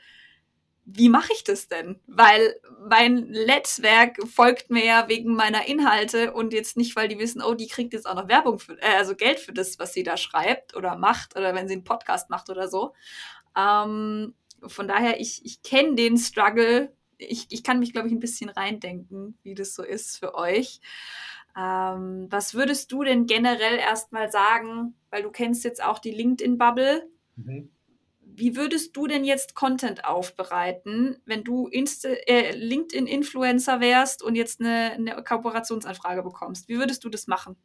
wie 0.85 1.09
mache 1.09 1.31
ich 1.33 1.43
das 1.43 1.67
denn? 1.67 2.00
Weil 2.07 2.59
mein 2.89 3.29
Netzwerk 3.29 4.17
folgt 4.27 4.69
mir 4.69 4.85
ja 4.85 5.07
wegen 5.07 5.33
meiner 5.33 5.67
Inhalte 5.67 6.33
und 6.33 6.51
jetzt 6.51 6.75
nicht, 6.75 6.95
weil 6.95 7.07
die 7.07 7.19
wissen, 7.19 7.41
oh, 7.41 7.53
die 7.53 7.67
kriegt 7.67 7.93
jetzt 7.93 8.05
auch 8.05 8.15
noch 8.15 8.27
Werbung 8.27 8.59
für, 8.59 8.73
äh, 8.81 8.97
also 8.97 9.15
Geld 9.15 9.39
für 9.39 9.53
das, 9.53 9.79
was 9.79 9.93
sie 9.93 10.03
da 10.03 10.17
schreibt 10.17 10.75
oder 10.75 10.97
macht 10.97 11.38
oder 11.38 11.55
wenn 11.55 11.67
sie 11.67 11.75
einen 11.75 11.85
Podcast 11.85 12.29
macht 12.29 12.50
oder 12.50 12.67
so. 12.67 12.93
Ähm, 13.57 14.33
von 14.65 14.88
daher, 14.88 15.19
ich, 15.19 15.45
ich 15.45 15.62
kenne 15.62 15.95
den 15.95 16.17
Struggle. 16.17 16.93
Ich, 17.17 17.47
ich 17.50 17.63
kann 17.63 17.79
mich, 17.79 17.93
glaube 17.93 18.07
ich, 18.09 18.13
ein 18.13 18.19
bisschen 18.19 18.50
reindenken, 18.50 19.38
wie 19.43 19.55
das 19.55 19.75
so 19.75 19.83
ist 19.83 20.19
für 20.19 20.35
euch. 20.35 20.81
Ähm, 21.57 22.27
was 22.29 22.53
würdest 22.53 22.91
du 22.91 23.03
denn 23.03 23.25
generell 23.25 23.77
erstmal 23.77 24.31
sagen, 24.31 24.95
weil 25.10 25.24
du 25.24 25.31
kennst 25.31 25.63
jetzt 25.63 25.83
auch 25.83 26.00
die 26.00 26.12
LinkedIn-Bubble? 26.12 27.07
Mhm 27.36 27.69
wie 28.36 28.55
würdest 28.55 28.95
du 28.95 29.07
denn 29.07 29.24
jetzt 29.24 29.55
Content 29.55 30.05
aufbereiten, 30.05 31.17
wenn 31.25 31.43
du 31.43 31.69
äh, 31.69 32.55
LinkedIn-Influencer 32.55 33.79
wärst 33.79 34.24
und 34.24 34.36
jetzt 34.36 34.60
eine, 34.60 34.93
eine 34.93 35.24
Kooperationsanfrage 35.24 36.24
bekommst? 36.24 36.67
Wie 36.67 36.77
würdest 36.77 37.03
du 37.03 37.10
das 37.10 37.27
machen? 37.27 37.55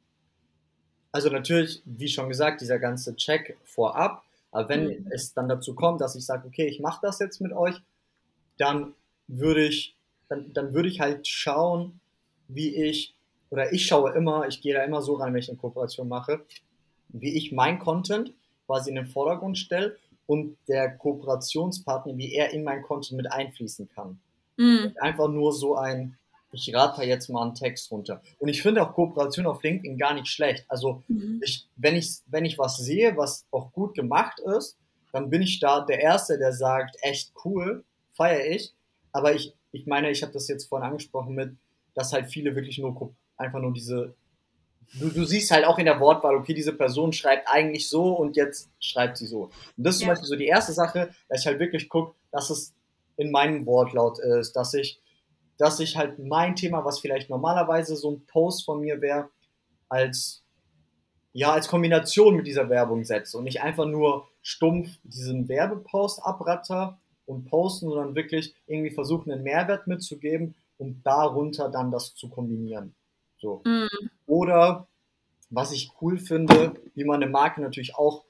Also 1.10 1.30
natürlich, 1.30 1.82
wie 1.84 2.08
schon 2.08 2.28
gesagt, 2.28 2.60
dieser 2.60 2.78
ganze 2.78 3.16
Check 3.16 3.56
vorab. 3.64 4.24
Aber 4.50 4.68
wenn 4.68 4.88
mhm. 4.88 5.06
es 5.10 5.32
dann 5.32 5.48
dazu 5.48 5.74
kommt, 5.74 6.00
dass 6.00 6.16
ich 6.16 6.26
sage, 6.26 6.46
okay, 6.46 6.66
ich 6.66 6.80
mache 6.80 7.00
das 7.02 7.18
jetzt 7.18 7.40
mit 7.40 7.52
euch, 7.52 7.76
dann 8.58 8.94
würde 9.26 9.64
ich, 9.64 9.96
dann, 10.28 10.52
dann 10.52 10.74
würde 10.74 10.88
ich 10.88 11.00
halt 11.00 11.26
schauen, 11.26 12.00
wie 12.48 12.74
ich, 12.74 13.14
oder 13.50 13.72
ich 13.72 13.86
schaue 13.86 14.12
immer, 14.12 14.46
ich 14.46 14.60
gehe 14.60 14.74
da 14.74 14.82
immer 14.82 15.02
so 15.02 15.14
ran, 15.14 15.32
wenn 15.32 15.40
ich 15.40 15.48
eine 15.48 15.58
Kooperation 15.58 16.08
mache, 16.08 16.44
wie 17.08 17.36
ich 17.36 17.52
mein 17.52 17.78
Content 17.78 18.32
quasi 18.66 18.90
in 18.90 18.96
den 18.96 19.06
Vordergrund 19.06 19.56
stelle 19.56 19.96
und 20.26 20.58
der 20.68 20.90
Kooperationspartner, 20.96 22.16
wie 22.16 22.34
er 22.34 22.52
in 22.52 22.62
mein 22.62 22.82
Konto 22.82 23.14
mit 23.14 23.32
einfließen 23.32 23.88
kann. 23.88 24.20
Mhm. 24.58 24.94
Einfach 25.00 25.28
nur 25.28 25.54
so 25.54 25.76
ein, 25.76 26.18
ich 26.52 26.74
rate 26.74 27.02
jetzt 27.04 27.28
mal 27.28 27.42
einen 27.42 27.54
Text 27.54 27.90
runter. 27.90 28.20
Und 28.38 28.48
ich 28.48 28.60
finde 28.60 28.82
auch 28.82 28.92
Kooperation 28.92 29.46
auf 29.46 29.62
LinkedIn 29.62 29.96
gar 29.96 30.12
nicht 30.12 30.28
schlecht. 30.28 30.66
Also 30.68 31.02
mhm. 31.08 31.40
ich, 31.42 31.66
wenn, 31.76 31.96
ich, 31.96 32.18
wenn 32.26 32.44
ich 32.44 32.58
was 32.58 32.76
sehe, 32.76 33.16
was 33.16 33.46
auch 33.50 33.72
gut 33.72 33.94
gemacht 33.94 34.38
ist, 34.40 34.76
dann 35.12 35.30
bin 35.30 35.40
ich 35.40 35.60
da 35.60 35.80
der 35.80 36.00
Erste, 36.00 36.38
der 36.38 36.52
sagt, 36.52 36.96
echt 37.00 37.32
cool, 37.44 37.84
feiere 38.12 38.50
ich. 38.50 38.74
Aber 39.12 39.34
ich, 39.34 39.54
ich 39.72 39.86
meine, 39.86 40.10
ich 40.10 40.22
habe 40.22 40.32
das 40.32 40.48
jetzt 40.48 40.68
vorhin 40.68 40.88
angesprochen 40.88 41.34
mit, 41.34 41.56
dass 41.94 42.12
halt 42.12 42.30
viele 42.30 42.54
wirklich 42.54 42.78
nur 42.78 42.94
einfach 43.38 43.60
nur 43.60 43.72
diese 43.72 44.14
du, 44.94 45.08
du 45.10 45.24
siehst 45.24 45.50
halt 45.50 45.64
auch 45.64 45.78
in 45.78 45.84
der 45.84 46.00
Wortwahl, 46.00 46.36
okay, 46.36 46.54
diese 46.54 46.72
Person 46.72 47.12
schreibt 47.12 47.48
eigentlich 47.48 47.88
so 47.88 48.12
und 48.14 48.36
jetzt 48.36 48.70
schreibt 48.80 49.16
sie 49.18 49.26
so. 49.26 49.44
Und 49.44 49.52
das 49.76 49.96
ist 49.96 50.02
ja. 50.02 50.06
zum 50.06 50.12
Beispiel 50.12 50.28
so 50.28 50.36
die 50.36 50.46
erste 50.46 50.72
Sache, 50.72 51.10
dass 51.28 51.40
ich 51.40 51.46
halt 51.46 51.60
wirklich 51.60 51.88
gucke, 51.88 52.14
dass 52.30 52.50
es 52.50 52.74
in 53.16 53.30
meinem 53.30 53.66
Wortlaut 53.66 54.18
ist, 54.18 54.52
dass 54.52 54.74
ich, 54.74 55.00
dass 55.58 55.80
ich 55.80 55.96
halt 55.96 56.18
mein 56.18 56.54
Thema, 56.54 56.84
was 56.84 57.00
vielleicht 57.00 57.30
normalerweise 57.30 57.96
so 57.96 58.12
ein 58.12 58.26
Post 58.26 58.64
von 58.64 58.80
mir 58.80 59.00
wäre, 59.00 59.28
als 59.88 60.44
ja, 61.34 61.52
als 61.52 61.68
Kombination 61.68 62.36
mit 62.36 62.46
dieser 62.46 62.68
Werbung 62.68 63.04
setze 63.04 63.36
und 63.36 63.44
nicht 63.44 63.60
einfach 63.60 63.86
nur 63.86 64.26
stumpf 64.42 64.88
diesen 65.04 65.48
Werbepost 65.48 66.24
abratter 66.24 66.98
und 67.26 67.44
posten, 67.44 67.88
sondern 67.90 68.16
wirklich 68.16 68.54
irgendwie 68.66 68.90
versuchen, 68.90 69.30
einen 69.30 69.42
Mehrwert 69.42 69.86
mitzugeben, 69.86 70.54
um 70.78 71.00
darunter 71.04 71.68
dann 71.68 71.90
das 71.90 72.14
zu 72.14 72.28
kombinieren. 72.28 72.94
So. 73.38 73.62
Mhm. 73.64 73.88
Oder 74.26 74.86
was 75.50 75.72
ich 75.72 75.92
cool 76.00 76.18
finde, 76.18 76.74
wie 76.94 77.04
man 77.04 77.22
eine 77.22 77.30
Marke 77.30 77.60
natürlich 77.60 77.96
auch, 77.96 78.24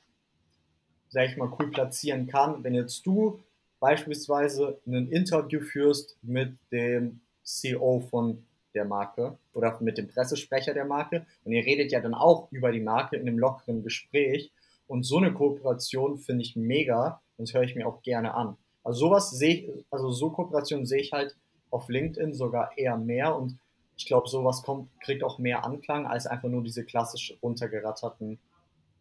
sag 1.08 1.28
ich 1.28 1.36
mal, 1.36 1.52
cool 1.58 1.70
platzieren 1.70 2.26
kann, 2.26 2.62
wenn 2.62 2.74
jetzt 2.74 3.04
du 3.06 3.40
beispielsweise 3.80 4.80
ein 4.86 5.08
Interview 5.08 5.60
führst 5.60 6.16
mit 6.22 6.56
dem 6.70 7.20
CEO 7.42 8.00
von 8.10 8.44
der 8.74 8.84
Marke 8.84 9.38
oder 9.54 9.78
mit 9.80 9.98
dem 9.98 10.08
Pressesprecher 10.08 10.74
der 10.74 10.84
Marke 10.84 11.26
und 11.44 11.52
ihr 11.52 11.64
redet 11.64 11.90
ja 11.90 12.00
dann 12.00 12.14
auch 12.14 12.52
über 12.52 12.70
die 12.70 12.80
Marke 12.80 13.16
in 13.16 13.26
einem 13.26 13.38
lockeren 13.38 13.82
Gespräch 13.82 14.52
und 14.86 15.04
so 15.04 15.16
eine 15.16 15.32
Kooperation 15.32 16.18
finde 16.18 16.42
ich 16.42 16.54
mega 16.56 17.20
und 17.36 17.48
das 17.48 17.54
höre 17.54 17.62
ich 17.62 17.74
mir 17.74 17.86
auch 17.86 18.02
gerne 18.02 18.34
an. 18.34 18.56
Also 18.84 19.00
sowas 19.00 19.30
sehe 19.30 19.54
ich, 19.54 19.84
also 19.90 20.10
so 20.10 20.30
Kooperation 20.30 20.86
sehe 20.86 21.00
ich 21.00 21.12
halt 21.12 21.36
auf 21.70 21.88
LinkedIn 21.88 22.34
sogar 22.34 22.76
eher 22.76 22.96
mehr 22.96 23.36
und 23.36 23.58
ich 23.98 24.06
glaube, 24.06 24.28
sowas 24.28 24.62
kommt, 24.62 24.88
kriegt 25.00 25.24
auch 25.24 25.38
mehr 25.38 25.64
Anklang 25.64 26.06
als 26.06 26.26
einfach 26.26 26.48
nur 26.48 26.62
diese 26.62 26.84
klassisch 26.84 27.36
runtergeratterten 27.42 28.38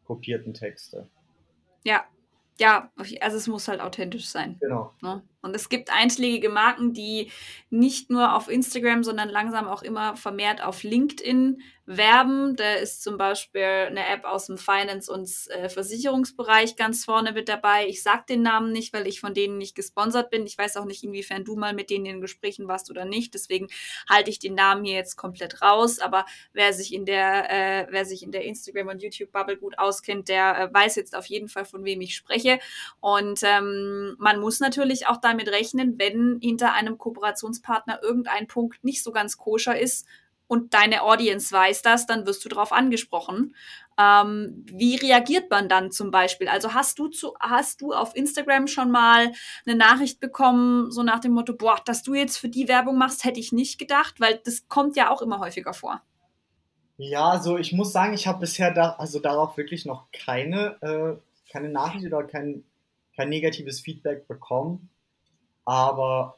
kopierten 0.05 0.53
Texte. 0.53 1.07
Ja, 1.83 2.05
ja, 2.59 2.89
also 3.21 3.37
es 3.37 3.47
muss 3.47 3.67
halt 3.67 3.79
authentisch 3.79 4.27
sein. 4.27 4.57
Genau. 4.59 4.93
Ne? 5.01 5.21
Und 5.41 5.55
es 5.55 5.69
gibt 5.69 5.91
einschlägige 5.91 6.49
Marken, 6.49 6.93
die 6.93 7.31
nicht 7.69 8.09
nur 8.09 8.35
auf 8.35 8.49
Instagram, 8.49 9.03
sondern 9.03 9.29
langsam 9.29 9.67
auch 9.67 9.83
immer 9.83 10.15
vermehrt 10.15 10.63
auf 10.63 10.83
LinkedIn 10.83 11.61
werben. 11.87 12.55
Da 12.57 12.73
ist 12.73 13.01
zum 13.01 13.17
Beispiel 13.17 13.63
eine 13.63 14.05
App 14.05 14.25
aus 14.25 14.47
dem 14.47 14.57
Finance- 14.57 15.11
und 15.11 15.29
äh, 15.49 15.69
Versicherungsbereich 15.69 16.75
ganz 16.75 17.05
vorne 17.05 17.31
mit 17.31 17.47
dabei. 17.47 17.87
Ich 17.87 18.03
sage 18.03 18.25
den 18.29 18.41
Namen 18.41 18.73
nicht, 18.73 18.93
weil 18.93 19.07
ich 19.07 19.21
von 19.21 19.33
denen 19.33 19.57
nicht 19.57 19.73
gesponsert 19.73 20.29
bin. 20.29 20.45
Ich 20.45 20.57
weiß 20.57 20.75
auch 20.77 20.85
nicht, 20.85 21.03
inwiefern 21.03 21.45
du 21.45 21.55
mal 21.55 21.73
mit 21.73 21.89
denen 21.89 22.05
in 22.05 22.21
Gesprächen 22.21 22.67
warst 22.67 22.91
oder 22.91 23.05
nicht. 23.05 23.33
Deswegen 23.33 23.67
halte 24.09 24.29
ich 24.29 24.37
den 24.37 24.53
Namen 24.53 24.83
hier 24.83 24.95
jetzt 24.95 25.15
komplett 25.15 25.61
raus. 25.61 25.99
Aber 25.99 26.25
wer 26.51 26.73
sich 26.73 26.93
in 26.93 27.05
der, 27.05 27.49
äh, 27.49 27.87
wer 27.89 28.05
sich 28.05 28.21
in 28.21 28.33
der 28.33 28.43
Instagram- 28.43 28.89
und 28.89 29.01
YouTube-Bubble 29.01 29.57
gut 29.57 29.79
auskennt, 29.79 30.27
der 30.27 30.59
äh, 30.59 30.73
weiß 30.73 30.95
jetzt 30.97 31.15
auf 31.15 31.25
jeden 31.27 31.47
Fall, 31.47 31.63
von 31.63 31.85
wem 31.85 32.01
ich 32.01 32.15
spreche. 32.15 32.59
Und 32.99 33.39
ähm, 33.43 34.15
man 34.19 34.41
muss 34.41 34.59
natürlich 34.59 35.07
auch 35.07 35.17
damit 35.27 35.49
rechnen, 35.49 35.95
wenn 35.97 36.39
hinter 36.41 36.73
einem 36.73 36.97
Kooperationspartner 36.97 38.01
irgendein 38.01 38.47
Punkt 38.47 38.83
nicht 38.83 39.03
so 39.03 39.11
ganz 39.11 39.37
koscher 39.37 39.79
ist, 39.79 40.07
und 40.47 40.73
deine 40.73 41.03
Audience 41.03 41.53
weiß 41.53 41.81
das, 41.81 42.05
dann 42.05 42.25
wirst 42.25 42.43
du 42.43 42.49
darauf 42.49 42.71
angesprochen. 42.71 43.53
Ähm, 43.99 44.65
wie 44.71 44.95
reagiert 44.95 45.49
man 45.49 45.69
dann 45.69 45.91
zum 45.91 46.11
Beispiel? 46.11 46.47
Also 46.47 46.73
hast 46.73 46.99
du 46.99 47.09
zu, 47.09 47.35
hast 47.39 47.81
du 47.81 47.93
auf 47.93 48.15
Instagram 48.15 48.67
schon 48.67 48.89
mal 48.89 49.31
eine 49.65 49.75
Nachricht 49.75 50.19
bekommen, 50.19 50.91
so 50.91 51.03
nach 51.03 51.19
dem 51.19 51.33
Motto, 51.33 51.53
boah, 51.53 51.77
dass 51.85 52.03
du 52.03 52.13
jetzt 52.13 52.37
für 52.37 52.49
die 52.49 52.67
Werbung 52.67 52.97
machst, 52.97 53.25
hätte 53.25 53.39
ich 53.39 53.51
nicht 53.51 53.77
gedacht, 53.77 54.19
weil 54.19 54.39
das 54.45 54.67
kommt 54.67 54.95
ja 54.95 55.09
auch 55.09 55.21
immer 55.21 55.39
häufiger 55.39 55.73
vor. 55.73 56.01
Ja, 56.97 57.29
also 57.29 57.57
ich 57.57 57.73
muss 57.73 57.91
sagen, 57.91 58.13
ich 58.13 58.25
habe 58.25 58.39
bisher 58.39 58.73
da, 58.73 58.95
also 58.97 59.19
darauf 59.19 59.57
wirklich 59.57 59.85
noch 59.85 60.05
keine, 60.11 60.77
äh, 60.81 61.51
keine 61.51 61.69
Nachricht 61.69 62.05
oder 62.07 62.23
kein, 62.23 62.63
kein 63.15 63.29
negatives 63.29 63.81
Feedback 63.81 64.27
bekommen. 64.27 64.89
Aber 65.67 66.37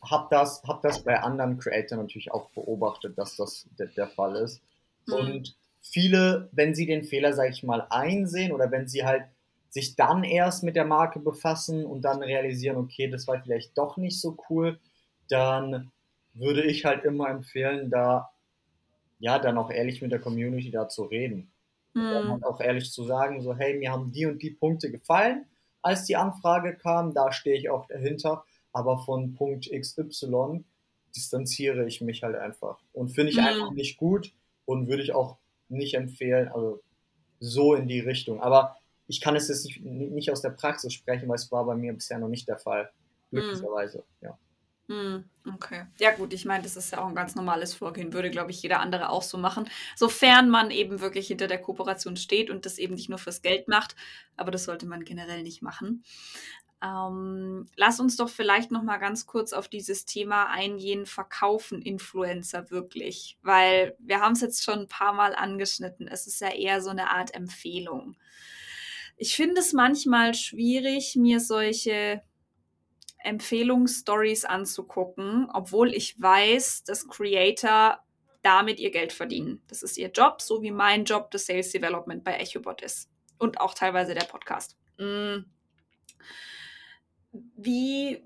habe 0.00 0.28
das, 0.30 0.62
hab 0.62 0.80
das 0.82 1.02
bei 1.02 1.20
anderen 1.20 1.58
Creators 1.58 1.98
natürlich 1.98 2.30
auch 2.30 2.50
beobachtet, 2.50 3.18
dass 3.18 3.34
das 3.34 3.66
der, 3.76 3.88
der 3.88 4.06
Fall 4.06 4.36
ist. 4.36 4.62
Mhm. 5.06 5.14
Und 5.14 5.56
viele, 5.82 6.48
wenn 6.52 6.72
sie 6.72 6.86
den 6.86 7.02
Fehler, 7.02 7.32
sage 7.32 7.50
ich 7.50 7.64
mal, 7.64 7.84
einsehen 7.90 8.52
oder 8.52 8.70
wenn 8.70 8.86
sie 8.86 9.04
halt 9.04 9.24
sich 9.70 9.96
dann 9.96 10.22
erst 10.22 10.62
mit 10.62 10.76
der 10.76 10.84
Marke 10.84 11.18
befassen 11.18 11.84
und 11.84 12.02
dann 12.02 12.22
realisieren, 12.22 12.76
okay, 12.76 13.10
das 13.10 13.26
war 13.26 13.42
vielleicht 13.42 13.76
doch 13.76 13.96
nicht 13.96 14.20
so 14.20 14.36
cool, 14.48 14.78
dann 15.28 15.90
würde 16.32 16.62
ich 16.62 16.84
halt 16.84 17.04
immer 17.04 17.28
empfehlen, 17.28 17.90
da 17.90 18.30
ja 19.18 19.40
dann 19.40 19.58
auch 19.58 19.70
ehrlich 19.72 20.00
mit 20.00 20.12
der 20.12 20.20
Community 20.20 20.70
da 20.70 20.88
zu 20.88 21.02
reden. 21.02 21.50
Mhm. 21.92 22.02
Und 22.02 22.12
dann 22.12 22.30
halt 22.30 22.44
auch 22.44 22.60
ehrlich 22.60 22.92
zu 22.92 23.02
sagen, 23.02 23.42
so 23.42 23.56
hey, 23.56 23.76
mir 23.76 23.90
haben 23.90 24.12
die 24.12 24.26
und 24.26 24.40
die 24.40 24.52
Punkte 24.52 24.92
gefallen, 24.92 25.46
als 25.84 26.04
die 26.04 26.16
Anfrage 26.16 26.76
kam, 26.76 27.14
da 27.14 27.30
stehe 27.32 27.56
ich 27.56 27.70
auch 27.70 27.86
dahinter 27.86 28.44
aber 28.74 28.98
von 28.98 29.34
Punkt 29.34 29.70
XY 29.70 30.64
distanziere 31.14 31.86
ich 31.86 32.00
mich 32.00 32.22
halt 32.22 32.34
einfach. 32.34 32.78
Und 32.92 33.08
finde 33.10 33.30
ich 33.30 33.38
mhm. 33.38 33.44
einfach 33.44 33.70
nicht 33.70 33.96
gut 33.96 34.34
und 34.66 34.88
würde 34.88 35.02
ich 35.02 35.14
auch 35.14 35.38
nicht 35.68 35.94
empfehlen, 35.94 36.48
also 36.48 36.82
so 37.38 37.74
in 37.74 37.86
die 37.86 38.00
Richtung. 38.00 38.42
Aber 38.42 38.76
ich 39.06 39.20
kann 39.20 39.36
es 39.36 39.48
jetzt 39.48 39.64
nicht, 39.64 39.80
nicht 39.80 40.30
aus 40.30 40.42
der 40.42 40.50
Praxis 40.50 40.92
sprechen, 40.92 41.28
weil 41.28 41.36
es 41.36 41.50
war 41.52 41.64
bei 41.64 41.76
mir 41.76 41.92
bisher 41.92 42.18
noch 42.18 42.28
nicht 42.28 42.48
der 42.48 42.58
Fall. 42.58 42.90
Mhm. 43.30 43.38
Glücklicherweise, 43.38 43.98
mhm. 43.98 44.26
ja. 44.26 44.38
Okay. 45.46 45.86
Ja, 45.98 46.12
gut, 46.12 46.32
ich 46.32 46.44
meine, 46.44 46.62
das 46.62 46.76
ist 46.76 46.90
ja 46.92 47.02
auch 47.02 47.08
ein 47.08 47.14
ganz 47.14 47.34
normales 47.34 47.74
Vorgehen, 47.74 48.12
würde, 48.12 48.30
glaube 48.30 48.50
ich, 48.50 48.62
jeder 48.62 48.80
andere 48.80 49.10
auch 49.10 49.22
so 49.22 49.38
machen. 49.38 49.68
Sofern 49.94 50.48
man 50.48 50.70
eben 50.70 51.00
wirklich 51.00 51.28
hinter 51.28 51.46
der 51.46 51.60
Kooperation 51.60 52.16
steht 52.16 52.50
und 52.50 52.66
das 52.66 52.78
eben 52.78 52.94
nicht 52.94 53.08
nur 53.08 53.18
fürs 53.18 53.42
Geld 53.42 53.68
macht, 53.68 53.94
aber 54.36 54.50
das 54.50 54.64
sollte 54.64 54.86
man 54.86 55.04
generell 55.04 55.42
nicht 55.42 55.62
machen. 55.62 56.02
Ähm, 56.82 57.66
lass 57.76 58.00
uns 58.00 58.16
doch 58.16 58.28
vielleicht 58.28 58.70
noch 58.70 58.82
mal 58.82 58.98
ganz 58.98 59.26
kurz 59.26 59.52
auf 59.52 59.68
dieses 59.68 60.04
Thema 60.04 60.50
eingehen, 60.50 61.06
verkaufen 61.06 61.80
Influencer 61.80 62.70
wirklich, 62.70 63.38
weil 63.42 63.96
wir 63.98 64.20
haben 64.20 64.32
es 64.32 64.42
jetzt 64.42 64.64
schon 64.64 64.80
ein 64.80 64.88
paar 64.88 65.14
Mal 65.14 65.34
angeschnitten. 65.34 66.08
Es 66.08 66.26
ist 66.26 66.40
ja 66.40 66.50
eher 66.50 66.82
so 66.82 66.90
eine 66.90 67.10
Art 67.10 67.34
Empfehlung. 67.34 68.16
Ich 69.16 69.36
finde 69.36 69.60
es 69.60 69.72
manchmal 69.72 70.34
schwierig, 70.34 71.16
mir 71.16 71.40
solche 71.40 72.22
Empfehlungsstories 73.24 74.44
anzugucken, 74.44 75.48
obwohl 75.52 75.94
ich 75.94 76.20
weiß, 76.20 76.84
dass 76.84 77.08
Creator 77.08 77.98
damit 78.42 78.78
ihr 78.78 78.90
Geld 78.90 79.12
verdienen. 79.12 79.62
Das 79.68 79.82
ist 79.82 79.96
ihr 79.96 80.10
Job, 80.10 80.42
so 80.42 80.62
wie 80.62 80.70
mein 80.70 81.04
Job 81.04 81.30
das 81.30 81.46
Sales 81.46 81.70
Development 81.70 82.22
bei 82.22 82.36
EchoBot 82.36 82.82
ist. 82.82 83.10
Und 83.38 83.60
auch 83.60 83.74
teilweise 83.74 84.14
der 84.14 84.26
Podcast. 84.26 84.76
Mm 84.98 85.44
wie, 87.56 88.22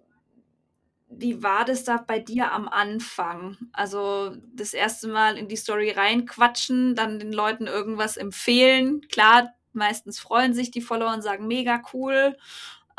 wie 1.09 1.43
war 1.43 1.65
das 1.65 1.85
da 1.85 1.97
bei 1.97 2.19
dir 2.19 2.53
am 2.53 2.69
Anfang? 2.69 3.57
Also 3.73 4.37
das 4.55 4.75
erste 4.75 5.09
Mal 5.09 5.37
in 5.37 5.49
die 5.49 5.57
Story 5.57 5.91
reinquatschen, 5.91 6.95
dann 6.95 7.19
den 7.19 7.33
Leuten 7.33 7.67
irgendwas 7.67 8.17
empfehlen. 8.17 9.03
Klar, 9.09 9.55
meistens 9.73 10.19
freuen 10.19 10.55
sich 10.55 10.71
die 10.71 10.81
Follower 10.83 11.13
und 11.13 11.23
sagen, 11.23 11.47
mega 11.47 11.83
cool. 11.93 12.37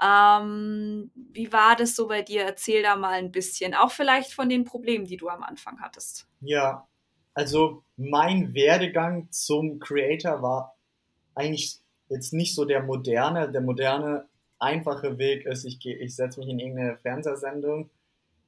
Ähm, 0.02 1.12
wie 1.16 1.52
war 1.52 1.76
das 1.76 1.96
so 1.96 2.08
bei 2.08 2.22
dir? 2.22 2.44
Erzähl 2.44 2.84
da 2.84 2.96
mal 2.96 3.14
ein 3.14 3.32
bisschen. 3.32 3.74
Auch 3.74 3.92
vielleicht 3.92 4.34
von 4.34 4.50
den 4.50 4.64
Problemen, 4.64 5.06
die 5.06 5.18
du 5.18 5.30
am 5.30 5.44
Anfang 5.44 5.80
hattest. 5.82 6.28
Ja, 6.42 6.88
also 7.34 7.84
mein 7.98 8.54
Werdegang 8.54 9.32
zum 9.32 9.80
Creator 9.80 10.42
war 10.42 10.76
eigentlich 11.36 11.80
jetzt 12.10 12.34
nicht 12.34 12.56
so 12.56 12.66
der 12.66 12.84
moderne. 12.84 13.52
Der 13.52 13.62
moderne 13.62 14.28
einfache 14.58 15.18
Weg 15.18 15.46
ist, 15.46 15.66
ich, 15.66 15.86
ich 15.86 16.16
setze 16.16 16.40
mich 16.40 16.50
in 16.50 16.60
irgendeine 16.60 16.98
Fernsehsendung 16.98 17.90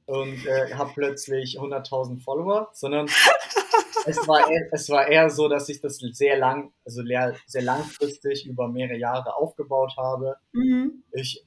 und 0.06 0.46
äh, 0.46 0.74
habe 0.74 0.90
plötzlich 0.94 1.58
100.000 1.58 2.22
Follower, 2.22 2.70
sondern 2.72 3.06
es 4.06 4.28
war, 4.28 4.50
eher, 4.50 4.68
es 4.72 4.88
war 4.90 5.06
eher 5.06 5.30
so, 5.30 5.48
dass 5.48 5.68
ich 5.68 5.80
das 5.80 5.98
sehr 5.98 6.38
lang, 6.38 6.72
also 6.84 7.02
sehr 7.46 7.62
langfristig 7.62 8.46
über 8.46 8.68
mehrere 8.68 8.98
Jahre 8.98 9.36
aufgebaut 9.36 9.94
habe. 9.96 10.36
Mhm. 10.52 11.02
Ich 11.12 11.44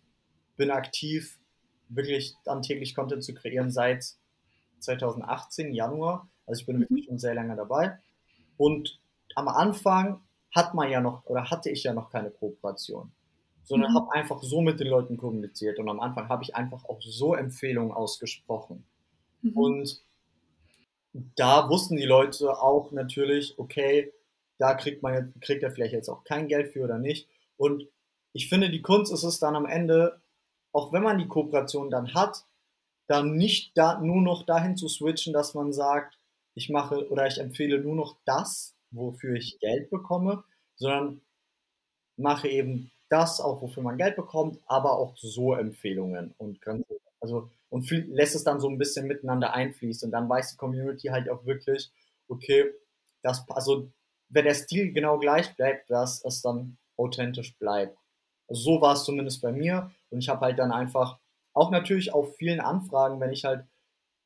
bin 0.58 0.72
aktiv, 0.72 1.40
wirklich 1.90 2.36
dann 2.44 2.62
täglich 2.62 2.96
Content 2.96 3.24
zu 3.24 3.34
kreieren 3.34 3.72
seit 3.72 4.06
2018, 4.80 5.74
Januar. 5.74 6.30
Also 6.46 6.62
ich 6.62 6.66
bin 6.66 6.78
mhm. 6.78 6.82
wirklich 6.82 7.06
schon 7.06 7.20
sehr 7.20 7.36
lange 7.36 7.56
dabei. 7.56 7.98
Und 8.58 9.00
am 9.36 9.48
Anfang 9.48 10.22
hat 10.54 10.74
man 10.74 10.90
ja 10.90 11.02
noch, 11.02 11.26
oder 11.26 11.50
hatte 11.50 11.70
ich 11.70 11.84
ja 11.84 11.94
noch 11.94 12.10
keine 12.10 12.32
Kooperation 12.32 13.12
sondern 13.66 13.92
mhm. 13.92 13.96
habe 13.96 14.12
einfach 14.14 14.42
so 14.44 14.62
mit 14.62 14.80
den 14.80 14.88
Leuten 14.88 15.18
kommuniziert. 15.18 15.80
Und 15.80 15.90
am 15.90 16.00
Anfang 16.00 16.30
habe 16.30 16.44
ich 16.44 16.56
einfach 16.56 16.86
auch 16.86 17.02
so 17.02 17.34
Empfehlungen 17.34 17.92
ausgesprochen. 17.92 18.86
Mhm. 19.42 19.58
Und 19.58 20.04
da 21.36 21.70
wussten 21.70 21.96
die 21.96 22.06
Leute 22.06 22.62
auch 22.62 22.92
natürlich, 22.92 23.58
okay, 23.58 24.14
da 24.58 24.74
kriegt 24.74 25.02
man 25.04 25.34
kriegt 25.42 25.64
er 25.64 25.72
vielleicht 25.72 25.94
jetzt 25.94 26.10
auch 26.10 26.24
kein 26.24 26.48
Geld 26.48 26.74
für 26.74 26.84
oder 26.84 26.98
nicht. 26.98 27.30
Und 27.58 27.88
ich 28.34 28.50
finde, 28.50 28.70
die 28.70 28.82
Kunst 28.82 29.14
ist 29.14 29.24
es 29.24 29.40
dann 29.40 29.56
am 29.56 29.66
Ende, 29.66 30.22
auch 30.74 30.92
wenn 30.92 31.04
man 31.04 31.18
die 31.18 31.28
Kooperation 31.28 31.90
dann 31.90 32.14
hat, 32.14 32.46
dann 33.08 33.36
nicht 33.36 33.78
da 33.78 34.00
nur 34.02 34.22
noch 34.22 34.46
dahin 34.46 34.76
zu 34.76 34.90
switchen, 34.90 35.32
dass 35.32 35.54
man 35.54 35.72
sagt, 35.72 36.20
ich 36.54 36.70
mache 36.70 37.10
oder 37.10 37.28
ich 37.28 37.38
empfehle 37.38 37.80
nur 37.80 37.96
noch 37.96 38.18
das, 38.26 38.76
wofür 38.92 39.36
ich 39.36 39.60
Geld 39.60 39.90
bekomme, 39.90 40.44
sondern 40.76 41.22
mache 42.18 42.50
eben 42.50 42.92
das 43.10 43.40
auch, 43.40 43.62
wofür 43.62 43.84
man 43.84 43.98
Geld 43.98 44.16
bekommt, 44.16 44.60
aber 44.66 44.98
auch 44.98 45.16
so 45.18 45.54
Empfehlungen 45.54 46.34
und 46.38 46.60
also 47.22 47.50
und 47.70 47.90
lässt 47.90 48.36
es 48.36 48.44
dann 48.44 48.60
so 48.60 48.70
ein 48.70 48.78
bisschen 48.78 49.08
miteinander 49.08 49.54
einfließen 49.54 50.08
und 50.08 50.12
dann 50.12 50.30
weiß 50.30 50.52
die 50.52 50.58
Community 50.58 51.08
halt 51.08 51.30
auch 51.30 51.46
wirklich, 51.46 51.92
okay, 52.28 52.72
das 53.22 53.48
also 53.50 53.92
wenn 54.30 54.46
der 54.46 54.54
Stil 54.54 54.92
genau 54.94 55.20
gleich 55.20 55.56
bleibt, 55.56 55.90
dass 55.90 56.24
es 56.24 56.42
dann 56.42 56.78
authentisch 56.98 57.58
bleibt. 57.58 57.98
Also 58.48 58.62
so 58.62 58.82
war 58.82 58.94
es 58.94 59.04
zumindest 59.04 59.42
bei 59.42 59.52
mir 59.52 59.92
und 60.10 60.20
ich 60.20 60.30
habe 60.30 60.42
halt 60.42 60.60
dann 60.60 60.72
einfach 60.72 61.20
auch 61.54 61.72
natürlich 61.72 62.14
auf 62.14 62.36
vielen 62.36 62.60
Anfragen, 62.60 63.20
wenn 63.20 63.32
ich 63.32 63.46
halt 63.46 63.66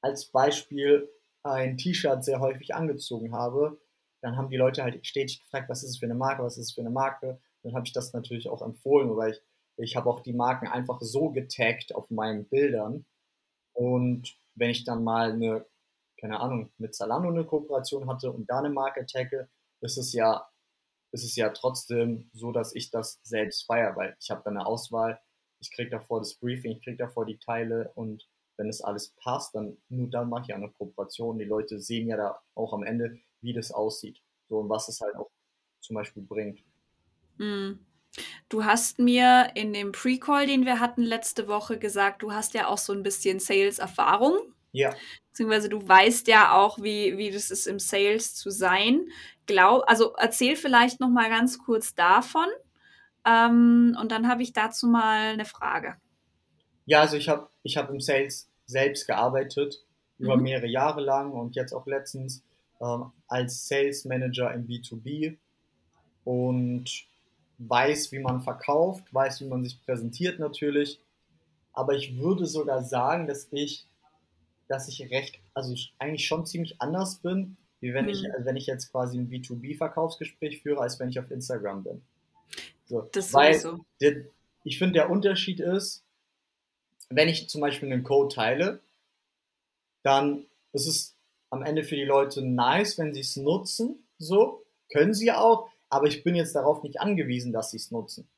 als 0.01 0.25
Beispiel 0.31 1.09
ein 1.43 1.77
T-Shirt 1.77 2.23
sehr 2.23 2.39
häufig 2.39 2.75
angezogen 2.75 3.33
habe, 3.33 3.79
dann 4.21 4.35
haben 4.35 4.49
die 4.49 4.57
Leute 4.57 4.83
halt 4.83 5.05
stetig 5.05 5.41
gefragt, 5.41 5.69
was 5.69 5.83
ist 5.83 5.91
es 5.91 5.97
für 5.97 6.05
eine 6.05 6.15
Marke, 6.15 6.43
was 6.43 6.57
ist 6.57 6.67
es 6.67 6.73
für 6.73 6.81
eine 6.81 6.89
Marke 6.89 7.39
dann 7.63 7.73
habe 7.75 7.85
ich 7.85 7.93
das 7.93 8.13
natürlich 8.13 8.49
auch 8.49 8.61
empfohlen, 8.61 9.15
weil 9.15 9.31
ich, 9.31 9.41
ich 9.77 9.95
habe 9.95 10.09
auch 10.09 10.21
die 10.21 10.33
Marken 10.33 10.67
einfach 10.67 11.01
so 11.01 11.29
getaggt 11.29 11.95
auf 11.95 12.09
meinen 12.09 12.45
Bildern. 12.45 13.05
Und 13.79 14.35
wenn 14.55 14.71
ich 14.71 14.83
dann 14.83 15.05
mal 15.05 15.31
eine, 15.31 15.65
keine 16.19 16.41
Ahnung, 16.41 16.69
mit 16.79 16.93
Zalando 16.93 17.29
eine 17.29 17.45
Kooperation 17.45 18.09
hatte 18.09 18.29
und 18.29 18.49
da 18.49 18.59
eine 18.59 18.69
Marke 18.69 19.05
tagge, 19.05 19.47
ist 19.79 19.97
es 19.97 20.11
ja, 20.11 20.49
ist 21.13 21.23
es 21.23 21.37
ja 21.37 21.47
trotzdem 21.51 22.29
so, 22.33 22.51
dass 22.51 22.75
ich 22.75 22.91
das 22.91 23.21
selbst 23.23 23.65
feiere, 23.65 23.95
weil 23.95 24.17
ich 24.19 24.31
habe 24.31 24.41
dann 24.43 24.57
eine 24.57 24.65
Auswahl, 24.65 25.21
ich 25.61 25.71
kriege 25.71 25.89
davor 25.89 26.19
das 26.19 26.33
Briefing, 26.33 26.73
ich 26.73 26.83
kriege 26.83 26.97
davor 26.97 27.25
die 27.25 27.37
Teile 27.37 27.93
und 27.95 28.27
wenn 28.57 28.67
es 28.67 28.81
alles 28.81 29.15
passt, 29.15 29.55
dann 29.55 29.77
nur 29.87 30.09
dann 30.09 30.27
mache 30.27 30.43
ich 30.47 30.53
eine 30.53 30.69
Kooperation. 30.69 31.39
Die 31.39 31.45
Leute 31.45 31.79
sehen 31.79 32.09
ja 32.09 32.17
da 32.17 32.41
auch 32.55 32.73
am 32.73 32.83
Ende, 32.83 33.17
wie 33.39 33.53
das 33.53 33.71
aussieht. 33.71 34.21
So 34.49 34.59
und 34.59 34.67
was 34.67 34.89
es 34.89 34.99
halt 34.99 35.15
auch 35.15 35.31
zum 35.79 35.95
Beispiel 35.95 36.23
bringt. 36.23 36.59
Hm. 37.37 37.79
Du 38.49 38.65
hast 38.65 38.99
mir 38.99 39.51
in 39.55 39.73
dem 39.73 39.91
Pre-Call, 39.91 40.47
den 40.47 40.65
wir 40.65 40.79
hatten 40.79 41.03
letzte 41.03 41.47
Woche, 41.47 41.77
gesagt, 41.77 42.21
du 42.23 42.31
hast 42.33 42.53
ja 42.53 42.67
auch 42.67 42.77
so 42.77 42.93
ein 42.93 43.03
bisschen 43.03 43.39
Sales-Erfahrung. 43.39 44.37
Ja. 44.71 44.93
Beziehungsweise 45.31 45.69
du 45.69 45.87
weißt 45.87 46.27
ja 46.27 46.53
auch, 46.53 46.79
wie, 46.81 47.17
wie 47.17 47.31
das 47.31 47.51
ist, 47.51 47.67
im 47.67 47.79
Sales 47.79 48.35
zu 48.35 48.49
sein. 48.49 49.07
Glaub, 49.45 49.83
also 49.87 50.13
erzähl 50.17 50.55
vielleicht 50.55 50.99
noch 50.99 51.09
mal 51.09 51.29
ganz 51.29 51.57
kurz 51.59 51.95
davon. 51.95 52.47
Ähm, 53.25 53.97
und 53.99 54.11
dann 54.11 54.27
habe 54.27 54.43
ich 54.43 54.53
dazu 54.53 54.87
mal 54.87 55.33
eine 55.33 55.45
Frage. 55.45 55.95
Ja, 56.85 57.01
also 57.01 57.17
ich 57.17 57.29
habe 57.29 57.49
ich 57.63 57.77
hab 57.77 57.89
im 57.89 57.99
Sales 57.99 58.49
selbst 58.65 59.07
gearbeitet, 59.07 59.83
über 60.17 60.37
Mhm. 60.37 60.43
mehrere 60.43 60.67
Jahre 60.67 61.01
lang 61.01 61.31
und 61.31 61.55
jetzt 61.55 61.73
auch 61.73 61.85
letztens 61.85 62.43
ähm, 62.81 63.11
als 63.27 63.67
Sales 63.67 64.05
Manager 64.05 64.53
im 64.53 64.67
B2B 64.67 65.37
und 66.23 66.89
weiß, 67.59 68.11
wie 68.11 68.19
man 68.19 68.41
verkauft, 68.41 69.13
weiß, 69.13 69.41
wie 69.41 69.45
man 69.47 69.63
sich 69.63 69.81
präsentiert 69.85 70.39
natürlich. 70.39 70.99
Aber 71.73 71.93
ich 71.93 72.17
würde 72.17 72.45
sogar 72.45 72.83
sagen, 72.83 73.27
dass 73.27 73.47
ich, 73.51 73.85
dass 74.67 74.87
ich 74.87 75.09
recht, 75.11 75.39
also 75.53 75.75
eigentlich 75.99 76.25
schon 76.27 76.45
ziemlich 76.45 76.81
anders 76.81 77.19
bin, 77.19 77.57
wie 77.81 77.93
wenn 77.93 78.09
ich, 78.09 78.23
Hm. 78.23 78.31
also 78.33 78.45
wenn 78.45 78.57
ich 78.57 78.65
jetzt 78.67 78.91
quasi 78.91 79.17
ein 79.17 79.29
B2B-Verkaufsgespräch 79.29 80.61
führe, 80.61 80.81
als 80.81 80.99
wenn 80.99 81.09
ich 81.09 81.19
auf 81.19 81.31
Instagram 81.31 81.83
bin. 81.83 82.01
So, 82.85 83.01
Das 83.13 83.33
weil 83.33 83.53
sowieso. 83.53 83.85
der, 84.01 84.25
ich 84.63 84.77
finde, 84.77 84.93
der 84.93 85.09
Unterschied 85.09 85.59
ist, 85.59 86.03
wenn 87.09 87.29
ich 87.29 87.49
zum 87.49 87.61
Beispiel 87.61 87.91
einen 87.91 88.03
Code 88.03 88.33
teile, 88.33 88.79
dann 90.03 90.45
ist 90.73 90.87
es 90.87 91.15
am 91.49 91.63
Ende 91.63 91.83
für 91.83 91.95
die 91.95 92.03
Leute 92.03 92.41
nice, 92.45 92.97
wenn 92.97 93.13
sie 93.13 93.21
es 93.21 93.35
nutzen. 93.35 94.03
So, 94.17 94.63
können 94.91 95.13
sie 95.13 95.31
auch, 95.31 95.69
aber 95.89 96.07
ich 96.07 96.23
bin 96.23 96.35
jetzt 96.35 96.55
darauf 96.55 96.83
nicht 96.83 96.99
angewiesen, 96.99 97.51
dass 97.51 97.71
sie 97.71 97.77
es 97.77 97.91
nutzen. 97.91 98.29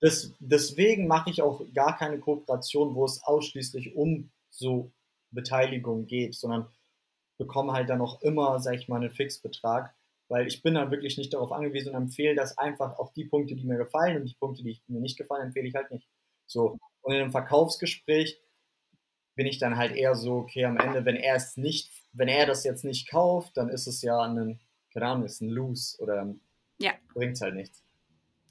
Das, 0.00 0.32
deswegen 0.38 1.06
mache 1.06 1.30
ich 1.30 1.42
auch 1.42 1.62
gar 1.74 1.96
keine 1.96 2.18
Kooperation, 2.18 2.94
wo 2.94 3.04
es 3.04 3.22
ausschließlich 3.22 3.94
um 3.96 4.30
so 4.50 4.92
Beteiligung 5.30 6.06
geht, 6.06 6.34
sondern 6.34 6.68
bekomme 7.38 7.72
halt 7.72 7.88
dann 7.88 8.00
auch 8.00 8.20
immer, 8.22 8.60
sag 8.60 8.74
ich 8.74 8.88
mal, 8.88 8.96
einen 8.96 9.10
Fixbetrag, 9.10 9.94
weil 10.28 10.46
ich 10.46 10.62
bin 10.62 10.74
dann 10.74 10.90
wirklich 10.90 11.18
nicht 11.18 11.34
darauf 11.34 11.52
angewiesen 11.52 11.90
und 11.90 12.02
empfehle 12.02 12.34
das 12.34 12.56
einfach 12.58 12.98
auf 12.98 13.12
die 13.12 13.24
Punkte, 13.24 13.56
die 13.56 13.66
mir 13.66 13.78
gefallen 13.78 14.16
und 14.16 14.26
die 14.26 14.36
Punkte, 14.38 14.62
die 14.62 14.80
mir 14.88 15.00
nicht 15.00 15.18
gefallen, 15.18 15.46
empfehle 15.46 15.68
ich 15.68 15.74
halt 15.74 15.90
nicht. 15.90 16.08
So. 16.46 16.78
Und 17.02 17.14
in 17.14 17.20
einem 17.20 17.30
Verkaufsgespräch 17.30 18.40
bin 19.36 19.46
ich 19.46 19.58
dann 19.58 19.76
halt 19.76 19.96
eher 19.96 20.14
so, 20.14 20.36
okay, 20.36 20.64
am 20.64 20.76
Ende, 20.76 21.04
wenn 21.04 21.16
er 21.16 21.36
es 21.36 21.56
nicht, 21.56 21.90
wenn 22.12 22.28
er 22.28 22.46
das 22.46 22.64
jetzt 22.64 22.84
nicht 22.84 23.08
kauft, 23.08 23.56
dann 23.56 23.68
ist 23.68 23.86
es 23.86 24.02
ja 24.02 24.20
ein, 24.20 24.60
keine 24.92 25.06
Ahnung, 25.06 25.24
ist 25.24 25.40
ein 25.40 25.48
Lose 25.48 25.96
oder 26.00 26.34
Ja. 26.80 26.92
bringt 27.14 27.40
halt 27.40 27.54
nichts. 27.54 27.82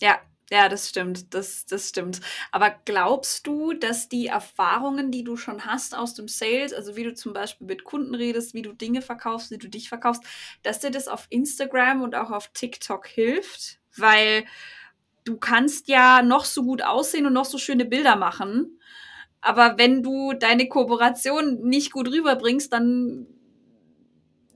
Ja, 0.02 0.20
ja, 0.52 0.68
das 0.68 0.90
stimmt. 0.90 1.34
Das, 1.34 1.66
das 1.66 1.90
stimmt. 1.90 2.22
Aber 2.52 2.74
glaubst 2.86 3.46
du, 3.46 3.74
dass 3.74 4.10
die 4.10 4.28
Erfahrungen, 4.28 5.12
die 5.12 5.24
du 5.24 5.38
schon 5.38 5.66
hast 5.66 5.96
aus 5.96 6.16
dem 6.16 6.28
Sales, 6.28 6.74
also 6.74 6.96
wie 6.96 7.04
du 7.04 7.14
zum 7.14 7.34
Beispiel 7.34 7.68
mit 7.68 7.84
Kunden 7.84 8.16
redest, 8.16 8.54
wie 8.54 8.64
du 8.64 8.74
Dinge 8.74 9.02
verkaufst, 9.02 9.52
wie 9.52 9.58
du 9.60 9.70
dich 9.70 9.90
verkaufst, 9.90 10.24
dass 10.64 10.80
dir 10.80 10.92
das 10.92 11.08
auf 11.08 11.28
Instagram 11.30 12.02
und 12.02 12.16
auch 12.16 12.32
auf 12.32 12.48
TikTok 12.54 13.08
hilft? 13.08 13.80
Weil 13.96 14.46
du 15.24 15.38
kannst 15.38 15.88
ja 15.88 16.24
noch 16.24 16.46
so 16.46 16.64
gut 16.64 16.82
aussehen 16.84 17.28
und 17.28 17.34
noch 17.34 17.46
so 17.46 17.58
schöne 17.58 17.86
Bilder 17.86 18.16
machen. 18.16 18.80
Aber 19.42 19.78
wenn 19.78 20.04
du 20.04 20.34
deine 20.34 20.68
Kooperation 20.68 21.62
nicht 21.62 21.92
gut 21.92 22.10
rüberbringst, 22.10 22.74
dann 22.74 23.28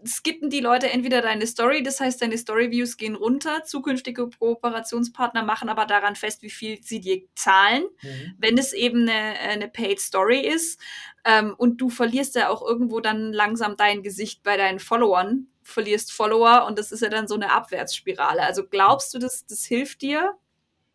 skippen 0.06 0.50
die 0.50 0.60
Leute 0.60 0.90
entweder 0.90 1.22
deine 1.22 1.48
Story, 1.48 1.84
das 1.84 2.00
heißt, 2.00 2.22
deine 2.22 2.38
Story-Views 2.38 2.98
gehen 2.98 3.16
runter, 3.16 3.64
zukünftige 3.64 4.30
Kooperationspartner 4.30 5.44
machen 5.44 5.70
aber 5.70 5.86
daran 5.86 6.16
fest, 6.16 6.42
wie 6.42 6.50
viel 6.50 6.82
sie 6.84 7.00
dir 7.00 7.22
zahlen, 7.36 7.84
Mhm. 8.02 8.36
wenn 8.38 8.58
es 8.58 8.74
eben 8.74 9.08
eine, 9.08 9.40
eine 9.40 9.68
Paid 9.68 10.00
Story 10.00 10.40
ist. 10.40 10.80
Ähm, 11.26 11.56
und 11.58 11.78
du 11.78 11.90
verlierst 11.90 12.36
ja 12.36 12.50
auch 12.50 12.62
irgendwo 12.62 13.00
dann 13.00 13.34
langsam 13.34 13.78
dein 13.78 14.04
Gesicht 14.04 14.44
bei 14.44 14.58
deinen 14.58 14.80
Followern, 14.80 15.48
verlierst 15.64 16.12
Follower 16.12 16.66
und 16.68 16.78
das 16.78 16.92
ist 16.92 17.02
ja 17.02 17.10
dann 17.10 17.28
so 17.28 17.36
eine 17.36 17.52
Abwärtsspirale. 17.52 18.42
Also 18.42 18.68
glaubst 18.68 19.14
du, 19.14 19.20
das, 19.20 19.46
das 19.46 19.64
hilft 19.66 20.02
dir? 20.02 20.34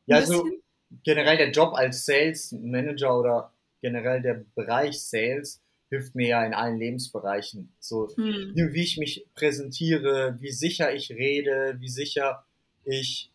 Ja, 0.07 0.17
also 0.17 0.47
generell 1.05 1.37
der 1.37 1.51
Job 1.51 1.75
als 1.75 2.05
Sales 2.05 2.53
Manager 2.53 3.19
oder 3.19 3.53
generell 3.81 4.21
der 4.21 4.45
Bereich 4.55 5.03
Sales 5.03 5.63
hilft 5.91 6.15
mir 6.15 6.29
ja 6.29 6.45
in 6.45 6.55
allen 6.55 6.79
Lebensbereichen. 6.79 7.73
So, 7.81 8.09
Hm. 8.17 8.53
wie 8.55 8.73
wie 8.73 8.83
ich 8.83 8.99
mich 8.99 9.27
präsentiere, 9.35 10.37
wie 10.41 10.51
sicher 10.53 10.95
ich 10.95 11.11
rede, 11.11 11.77
wie 11.81 11.89
sicher 11.89 12.45
ich 12.85 13.31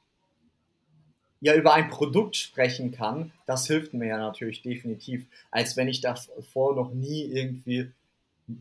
ja 1.41 1.55
über 1.55 1.73
ein 1.73 1.89
Produkt 1.89 2.35
sprechen 2.37 2.91
kann, 2.91 3.31
das 3.45 3.67
hilft 3.67 3.93
mir 3.93 4.07
ja 4.07 4.17
natürlich 4.17 4.61
definitiv, 4.61 5.25
als 5.51 5.75
wenn 5.75 5.89
ich 5.89 5.99
davor 6.01 6.75
noch 6.75 6.93
nie 6.93 7.23
irgendwie 7.25 7.91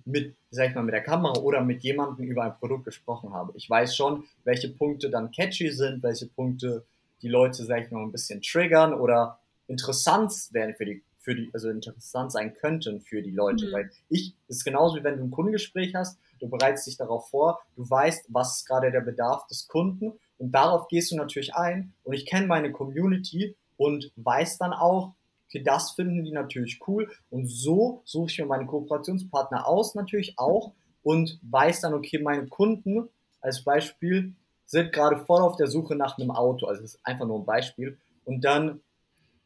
mit, 0.05 0.35
sag 0.51 0.71
ich 0.71 0.75
mal, 0.75 0.83
mit 0.83 0.95
der 0.95 1.03
Kamera 1.03 1.39
oder 1.41 1.61
mit 1.63 1.83
jemandem 1.83 2.27
über 2.27 2.45
ein 2.45 2.57
Produkt 2.59 2.85
gesprochen 2.85 3.33
habe. 3.33 3.53
Ich 3.57 3.69
weiß 3.69 3.95
schon, 3.97 4.25
welche 4.45 4.69
Punkte 4.69 5.11
dann 5.11 5.31
catchy 5.31 5.71
sind, 5.71 6.03
welche 6.03 6.27
Punkte 6.27 6.85
die 7.21 7.29
Leute, 7.29 7.65
sag 7.65 7.85
ich 7.85 7.91
mal, 7.91 8.03
ein 8.03 8.13
bisschen 8.13 8.43
triggern 8.43 8.95
oder 8.95 9.39
interessant 9.69 10.33
werden 10.53 10.75
für 10.77 10.85
die, 10.85 11.03
für 11.23 11.35
die, 11.35 11.51
also 11.55 11.71
interessant 11.71 12.33
sein 12.33 12.55
könnten 12.55 13.01
für 13.01 13.23
die 13.23 13.31
Leute. 13.31 13.67
Mhm. 13.67 13.73
Weil 13.73 13.91
ich, 14.09 14.35
es 14.49 14.59
ist 14.59 14.65
genauso 14.65 14.97
wie 14.97 15.05
wenn 15.05 15.17
du 15.17 15.25
ein 15.25 15.31
Kundengespräch 15.31 15.95
hast, 15.95 16.19
du 16.41 16.49
bereitest 16.49 16.87
dich 16.87 16.97
darauf 16.97 17.31
vor, 17.31 17.61
du 17.77 17.89
weißt, 17.89 18.27
was 18.29 18.59
ist 18.59 18.67
gerade 18.67 18.91
der 18.91 19.01
Bedarf 19.01 19.47
des 19.47 19.69
Kunden 19.69 20.13
und 20.39 20.53
darauf 20.53 20.89
gehst 20.89 21.13
du 21.13 21.17
natürlich 21.17 21.55
ein 21.55 21.95
und 22.03 22.13
ich 22.13 22.27
kenne 22.27 22.47
meine 22.47 22.73
Community 22.73 23.57
und 23.77 24.13
weiß 24.17 24.59
dann 24.59 24.73
auch, 24.73 25.13
okay, 25.47 25.63
das 25.63 25.93
finden 25.93 26.25
die 26.25 26.33
natürlich 26.33 26.81
cool 26.87 27.11
und 27.31 27.47
so 27.47 28.03
suche 28.05 28.31
ich 28.31 28.39
mir 28.39 28.47
meine 28.47 28.67
Kooperationspartner 28.67 29.67
aus 29.67 29.95
natürlich 29.95 30.39
auch 30.39 30.73
und 31.05 31.39
weiß 31.43 31.83
dann, 31.83 31.95
okay, 31.95 32.19
meine 32.19 32.47
Kunden 32.49 33.09
als 33.41 33.63
Beispiel 33.63 34.35
sind 34.67 34.93
gerade 34.93 35.19
voll 35.19 35.43
auf 35.43 35.57
der 35.57 35.69
Suche 35.69 35.95
nach 35.95 36.19
einem 36.19 36.31
Auto, 36.31 36.67
also 36.67 36.83
das 36.83 36.95
ist 36.95 37.07
einfach 37.07 37.27
nur 37.27 37.39
ein 37.39 37.47
Beispiel 37.47 37.99
und 38.25 38.45
dann 38.45 38.81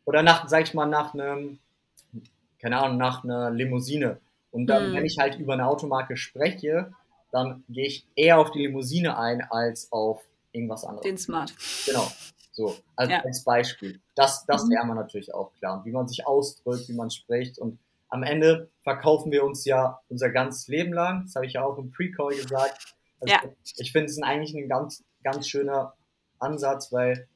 oder 0.07 0.23
nach, 0.23 0.49
sag 0.49 0.63
ich 0.63 0.73
mal, 0.73 0.87
nach 0.87 1.13
einem, 1.13 1.59
keine 2.59 2.79
Ahnung, 2.81 2.99
nach 2.99 3.25
einer 3.25 3.51
Limousine 3.51 4.19
und 4.51 4.67
dann, 4.67 4.87
Hm. 4.89 4.95
wenn 4.95 5.05
ich 5.07 5.19
halt 5.19 5.37
über 5.39 5.53
eine 5.55 5.67
Automarke 5.67 6.17
spreche, 6.17 6.93
dann 7.33 7.65
gehe 7.69 7.87
ich 7.87 8.07
eher 8.15 8.39
auf 8.39 8.51
die 8.51 8.61
Limousine 8.61 9.19
ein 9.19 9.43
als 9.43 9.91
auf 9.93 10.23
irgendwas 10.53 10.85
anderes. 10.85 11.03
Den 11.05 11.19
Smart. 11.19 11.53
Genau. 11.85 12.07
So, 12.53 12.75
also 12.95 13.13
Ja. 13.13 13.21
als 13.23 13.45
Beispiel. 13.45 14.01
Das, 14.15 14.47
das 14.47 14.65
Mhm. 14.65 14.71
wäre 14.71 14.87
man 14.87 14.97
natürlich 14.97 15.35
auch 15.35 15.53
klar. 15.59 15.85
Wie 15.85 15.91
man 15.93 16.09
sich 16.09 16.27
ausdrückt, 16.27 16.89
wie 16.89 16.95
man 16.95 17.11
spricht. 17.11 17.59
Und 17.59 17.79
am 18.09 18.23
Ende 18.23 18.71
verkaufen 18.83 19.31
wir 19.33 19.45
uns 19.45 19.67
ja 19.67 20.01
unser 20.09 20.31
ganzes 20.31 20.67
Leben 20.69 20.95
lang. 20.95 21.25
Das 21.25 21.35
habe 21.35 21.45
ich 21.45 21.53
ja 21.55 21.65
auch 21.65 21.77
im 21.77 21.91
Pre-Call 21.91 22.35
gesagt. 22.37 22.95
Also 23.21 23.35
Ja. 23.35 23.41
Ich 23.77 23.93
finde 23.93 24.07
es 24.07 24.13
ist 24.17 24.23
eigentlich 24.23 24.55
ein 24.55 24.69
ganz, 24.71 25.05
ganz 25.23 25.47
schöner 25.49 25.93
Ansatz, 26.39 26.91
weil 26.93 27.29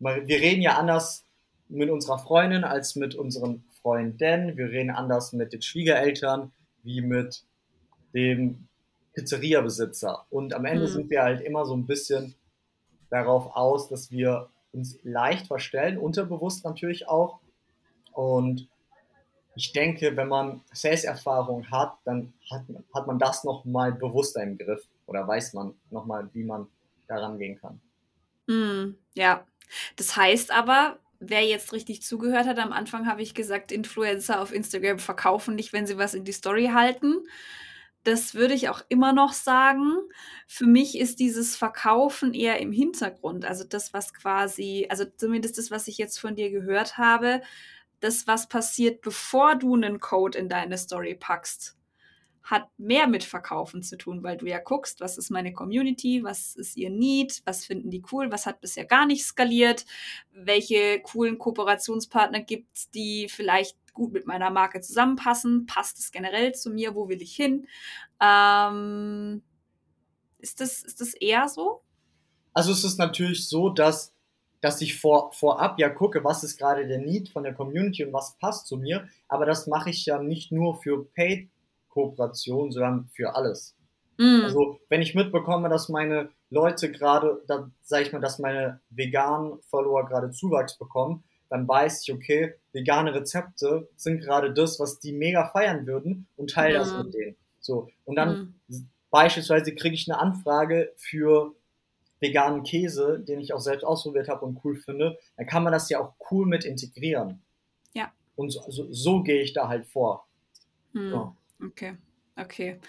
wir 0.00 0.40
reden 0.40 0.60
ja 0.62 0.76
anders 0.76 1.24
mit 1.68 1.88
unserer 1.90 2.18
Freundin 2.18 2.64
als 2.64 2.96
mit 2.96 3.14
unseren 3.14 3.64
Freunden. 3.82 4.56
Wir 4.56 4.68
reden 4.68 4.90
anders 4.90 5.32
mit 5.32 5.52
den 5.52 5.62
Schwiegereltern 5.62 6.52
wie 6.82 7.00
mit 7.00 7.44
dem 8.14 8.68
Pizzeria-Besitzer. 9.14 10.26
Und 10.30 10.54
am 10.54 10.64
Ende 10.64 10.86
Hm. 10.86 10.92
sind 10.92 11.10
wir 11.10 11.22
halt 11.22 11.40
immer 11.40 11.64
so 11.66 11.74
ein 11.76 11.86
bisschen 11.86 12.34
darauf 13.10 13.56
aus, 13.56 13.88
dass 13.88 14.10
wir 14.10 14.48
uns 14.72 14.98
leicht 15.02 15.46
verstellen, 15.46 15.98
unterbewusst 15.98 16.64
natürlich 16.64 17.08
auch. 17.08 17.40
Und 18.12 18.68
ich 19.54 19.72
denke, 19.72 20.16
wenn 20.16 20.28
man 20.28 20.60
Sales-Erfahrung 20.72 21.70
hat, 21.70 21.98
dann 22.04 22.32
hat, 22.50 22.62
hat 22.94 23.06
man 23.06 23.18
das 23.18 23.44
nochmal 23.44 23.92
bewusster 23.92 24.42
im 24.42 24.56
Griff 24.56 24.86
oder 25.06 25.26
weiß 25.26 25.54
man 25.54 25.74
nochmal, 25.90 26.28
wie 26.32 26.44
man 26.44 26.68
daran 27.08 27.38
gehen 27.38 27.58
kann. 27.58 27.80
Mm, 28.46 28.94
ja, 29.14 29.44
das 29.96 30.16
heißt 30.16 30.52
aber, 30.52 30.98
wer 31.20 31.44
jetzt 31.44 31.72
richtig 31.72 32.02
zugehört 32.02 32.46
hat, 32.46 32.58
am 32.58 32.72
Anfang 32.72 33.06
habe 33.06 33.22
ich 33.22 33.34
gesagt, 33.34 33.72
Influencer 33.72 34.40
auf 34.40 34.52
Instagram 34.52 34.98
verkaufen 34.98 35.54
nicht, 35.54 35.72
wenn 35.72 35.86
sie 35.86 35.98
was 35.98 36.14
in 36.14 36.24
die 36.24 36.32
Story 36.32 36.70
halten. 36.72 37.26
Das 38.04 38.34
würde 38.34 38.54
ich 38.54 38.68
auch 38.68 38.82
immer 38.88 39.12
noch 39.12 39.32
sagen. 39.32 39.92
Für 40.46 40.66
mich 40.66 40.98
ist 40.98 41.18
dieses 41.18 41.56
Verkaufen 41.56 42.32
eher 42.34 42.60
im 42.60 42.72
Hintergrund. 42.72 43.44
Also 43.44 43.64
das, 43.64 43.92
was 43.92 44.14
quasi, 44.14 44.86
also 44.88 45.04
zumindest 45.04 45.58
das, 45.58 45.70
was 45.70 45.88
ich 45.88 45.98
jetzt 45.98 46.18
von 46.18 46.36
dir 46.36 46.50
gehört 46.50 46.96
habe, 46.96 47.42
das, 48.00 48.26
was 48.26 48.48
passiert, 48.48 49.00
bevor 49.00 49.56
du 49.56 49.74
einen 49.74 50.00
Code 50.00 50.38
in 50.38 50.48
deine 50.48 50.78
Story 50.78 51.16
packst, 51.16 51.77
hat 52.50 52.66
mehr 52.78 53.06
mit 53.06 53.24
Verkaufen 53.24 53.82
zu 53.82 53.98
tun, 53.98 54.22
weil 54.22 54.38
du 54.38 54.46
ja 54.46 54.58
guckst, 54.58 55.00
was 55.00 55.18
ist 55.18 55.30
meine 55.30 55.52
Community, 55.52 56.24
was 56.24 56.56
ist 56.56 56.78
ihr 56.78 56.88
Need, 56.88 57.42
was 57.44 57.66
finden 57.66 57.90
die 57.90 58.02
cool, 58.10 58.32
was 58.32 58.46
hat 58.46 58.62
bisher 58.62 58.86
gar 58.86 59.04
nicht 59.04 59.24
skaliert, 59.24 59.84
welche 60.32 61.00
coolen 61.00 61.36
Kooperationspartner 61.36 62.40
gibt 62.40 62.74
es, 62.74 62.90
die 62.90 63.28
vielleicht 63.28 63.76
gut 63.92 64.14
mit 64.14 64.26
meiner 64.26 64.50
Marke 64.50 64.80
zusammenpassen, 64.80 65.66
passt 65.66 65.98
es 65.98 66.10
generell 66.10 66.54
zu 66.54 66.70
mir, 66.70 66.94
wo 66.94 67.10
will 67.10 67.20
ich 67.20 67.36
hin? 67.36 67.66
Ähm, 68.18 69.42
ist, 70.38 70.62
das, 70.62 70.82
ist 70.82 71.02
das 71.02 71.12
eher 71.12 71.48
so? 71.48 71.82
Also 72.54 72.72
es 72.72 72.82
ist 72.82 72.98
natürlich 72.98 73.46
so, 73.46 73.68
dass 73.68 74.14
dass 74.60 74.80
ich 74.80 74.98
vor, 74.98 75.32
vorab 75.32 75.78
ja 75.78 75.88
gucke, 75.88 76.24
was 76.24 76.42
ist 76.42 76.56
gerade 76.56 76.88
der 76.88 76.98
Need 76.98 77.28
von 77.28 77.44
der 77.44 77.54
Community 77.54 78.04
und 78.04 78.12
was 78.12 78.36
passt 78.38 78.66
zu 78.66 78.76
mir. 78.76 79.06
Aber 79.28 79.46
das 79.46 79.68
mache 79.68 79.90
ich 79.90 80.04
ja 80.04 80.20
nicht 80.20 80.50
nur 80.50 80.80
für 80.82 81.04
Paid-Kooperation, 81.88 82.72
sondern 82.72 83.08
für 83.14 83.34
alles. 83.34 83.74
Mm. 84.18 84.42
Also, 84.44 84.78
wenn 84.88 85.02
ich 85.02 85.14
mitbekomme, 85.14 85.68
dass 85.68 85.88
meine 85.88 86.30
Leute 86.50 86.90
gerade, 86.90 87.42
da 87.46 87.70
sage 87.82 88.04
ich 88.04 88.12
mal, 88.12 88.20
dass 88.20 88.38
meine 88.38 88.80
veganen 88.90 89.60
Follower 89.68 90.06
gerade 90.06 90.30
Zuwachs 90.30 90.78
bekommen, 90.78 91.24
dann 91.50 91.66
weiß 91.66 92.02
ich, 92.02 92.12
okay, 92.12 92.54
vegane 92.72 93.14
Rezepte 93.14 93.88
sind 93.96 94.20
gerade 94.20 94.52
das, 94.52 94.78
was 94.80 94.98
die 94.98 95.12
mega 95.12 95.48
feiern 95.48 95.86
würden 95.86 96.26
und 96.36 96.50
teile 96.50 96.74
ja. 96.74 96.80
das 96.80 97.04
mit 97.04 97.14
denen. 97.14 97.36
So. 97.60 97.88
Und 98.04 98.16
dann 98.16 98.54
mhm. 98.68 98.88
beispielsweise 99.10 99.74
kriege 99.74 99.94
ich 99.94 100.10
eine 100.10 100.20
Anfrage 100.20 100.92
für 100.96 101.54
veganen 102.20 102.64
Käse, 102.64 103.20
den 103.20 103.40
ich 103.40 103.54
auch 103.54 103.60
selbst 103.60 103.84
ausprobiert 103.84 104.28
habe 104.28 104.44
und 104.44 104.62
cool 104.64 104.76
finde, 104.76 105.16
dann 105.36 105.46
kann 105.46 105.62
man 105.62 105.72
das 105.72 105.88
ja 105.88 106.00
auch 106.00 106.14
cool 106.30 106.46
mit 106.46 106.64
integrieren. 106.64 107.40
Ja. 107.94 108.12
Und 108.36 108.50
so, 108.50 108.62
so, 108.68 108.92
so 108.92 109.22
gehe 109.22 109.40
ich 109.40 109.52
da 109.52 109.68
halt 109.68 109.86
vor. 109.86 110.26
Mhm. 110.92 111.10
So. 111.10 111.36
Okay, 111.60 111.96
okay. 112.36 112.80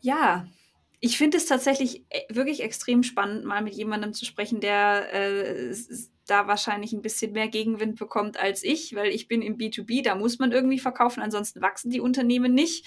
Ja, 0.00 0.46
ich 1.00 1.16
finde 1.16 1.38
es 1.38 1.46
tatsächlich 1.46 2.04
äh, 2.10 2.22
wirklich 2.28 2.62
extrem 2.62 3.02
spannend, 3.02 3.44
mal 3.44 3.62
mit 3.62 3.74
jemandem 3.74 4.12
zu 4.12 4.24
sprechen, 4.24 4.60
der 4.60 5.12
äh, 5.12 5.74
da 6.26 6.46
wahrscheinlich 6.46 6.92
ein 6.92 7.02
bisschen 7.02 7.32
mehr 7.32 7.48
Gegenwind 7.48 7.98
bekommt 7.98 8.38
als 8.38 8.62
ich, 8.62 8.94
weil 8.94 9.08
ich 9.08 9.26
bin 9.26 9.42
im 9.42 9.56
B2B, 9.56 10.04
da 10.04 10.14
muss 10.14 10.38
man 10.38 10.52
irgendwie 10.52 10.78
verkaufen, 10.78 11.22
ansonsten 11.22 11.60
wachsen 11.60 11.90
die 11.90 12.00
Unternehmen 12.00 12.54
nicht. 12.54 12.86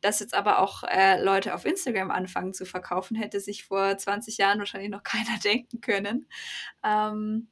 Dass 0.00 0.20
jetzt 0.20 0.34
aber 0.34 0.60
auch 0.60 0.84
äh, 0.84 1.22
Leute 1.22 1.54
auf 1.54 1.64
Instagram 1.64 2.10
anfangen 2.10 2.54
zu 2.54 2.66
verkaufen, 2.66 3.16
hätte 3.16 3.40
sich 3.40 3.64
vor 3.64 3.96
20 3.96 4.36
Jahren 4.36 4.58
wahrscheinlich 4.58 4.90
noch 4.90 5.02
keiner 5.02 5.38
denken 5.42 5.80
können. 5.80 6.28
Ähm, 6.84 7.48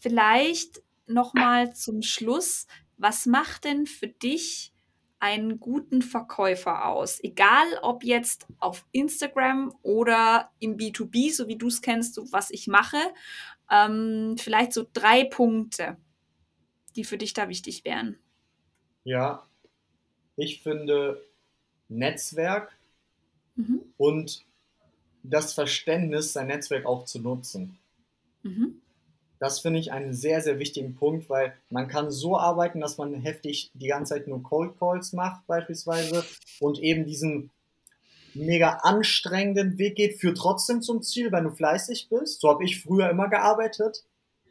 vielleicht 0.00 0.82
noch 1.06 1.34
mal 1.34 1.74
zum 1.74 2.02
Schluss, 2.02 2.66
was 2.96 3.26
macht 3.26 3.64
denn 3.64 3.86
für 3.86 4.08
dich 4.08 4.71
einen 5.22 5.60
guten 5.60 6.02
Verkäufer 6.02 6.86
aus? 6.86 7.22
Egal 7.22 7.78
ob 7.82 8.02
jetzt 8.02 8.48
auf 8.58 8.84
Instagram 8.90 9.72
oder 9.82 10.50
im 10.58 10.76
B2B, 10.76 11.32
so 11.32 11.46
wie 11.46 11.56
du 11.56 11.68
es 11.68 11.80
kennst, 11.80 12.14
so 12.14 12.32
was 12.32 12.50
ich 12.50 12.66
mache. 12.66 12.98
Ähm, 13.70 14.34
vielleicht 14.36 14.72
so 14.72 14.84
drei 14.92 15.24
Punkte, 15.24 15.96
die 16.96 17.04
für 17.04 17.18
dich 17.18 17.34
da 17.34 17.48
wichtig 17.48 17.84
wären. 17.84 18.18
Ja, 19.04 19.46
ich 20.34 20.60
finde 20.60 21.24
Netzwerk 21.88 22.76
mhm. 23.54 23.80
und 23.96 24.44
das 25.22 25.54
Verständnis, 25.54 26.32
sein 26.32 26.48
Netzwerk 26.48 26.84
auch 26.84 27.04
zu 27.04 27.20
nutzen. 27.20 27.78
Mhm. 28.42 28.82
Das 29.42 29.58
finde 29.58 29.80
ich 29.80 29.90
einen 29.90 30.14
sehr, 30.14 30.40
sehr 30.40 30.60
wichtigen 30.60 30.94
Punkt, 30.94 31.28
weil 31.28 31.52
man 31.68 31.88
kann 31.88 32.12
so 32.12 32.38
arbeiten, 32.38 32.78
dass 32.78 32.96
man 32.96 33.12
heftig 33.14 33.72
die 33.74 33.88
ganze 33.88 34.14
Zeit 34.14 34.28
nur 34.28 34.40
Cold 34.40 34.78
Calls 34.78 35.12
macht 35.14 35.44
beispielsweise 35.48 36.24
und 36.60 36.78
eben 36.78 37.06
diesen 37.06 37.50
mega 38.34 38.74
anstrengenden 38.84 39.78
Weg 39.78 39.96
geht, 39.96 40.20
führt 40.20 40.38
trotzdem 40.38 40.80
zum 40.80 41.02
Ziel, 41.02 41.32
wenn 41.32 41.42
du 41.42 41.50
fleißig 41.50 42.08
bist. 42.08 42.40
So 42.40 42.50
habe 42.50 42.62
ich 42.62 42.84
früher 42.84 43.10
immer 43.10 43.28
gearbeitet. 43.28 44.04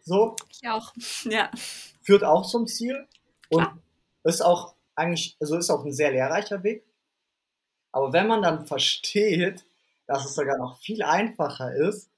So. 0.04 0.36
Ich 0.50 0.68
auch, 0.68 0.92
ja. 1.24 1.50
Führt 2.02 2.26
auch 2.26 2.46
zum 2.46 2.68
Ziel 2.68 3.08
und 3.48 3.64
Klar. 3.64 3.78
ist 4.26 4.42
auch 4.42 4.76
eigentlich, 4.96 5.38
also 5.40 5.56
ist 5.56 5.70
auch 5.70 5.86
ein 5.86 5.94
sehr 5.94 6.12
lehrreicher 6.12 6.64
Weg. 6.64 6.84
Aber 7.94 8.12
wenn 8.12 8.28
man 8.28 8.42
dann 8.42 8.66
versteht, 8.66 9.64
dass 10.06 10.26
es 10.26 10.36
sogar 10.36 10.58
noch 10.58 10.82
viel 10.82 11.02
einfacher 11.02 11.74
ist, 11.74 12.11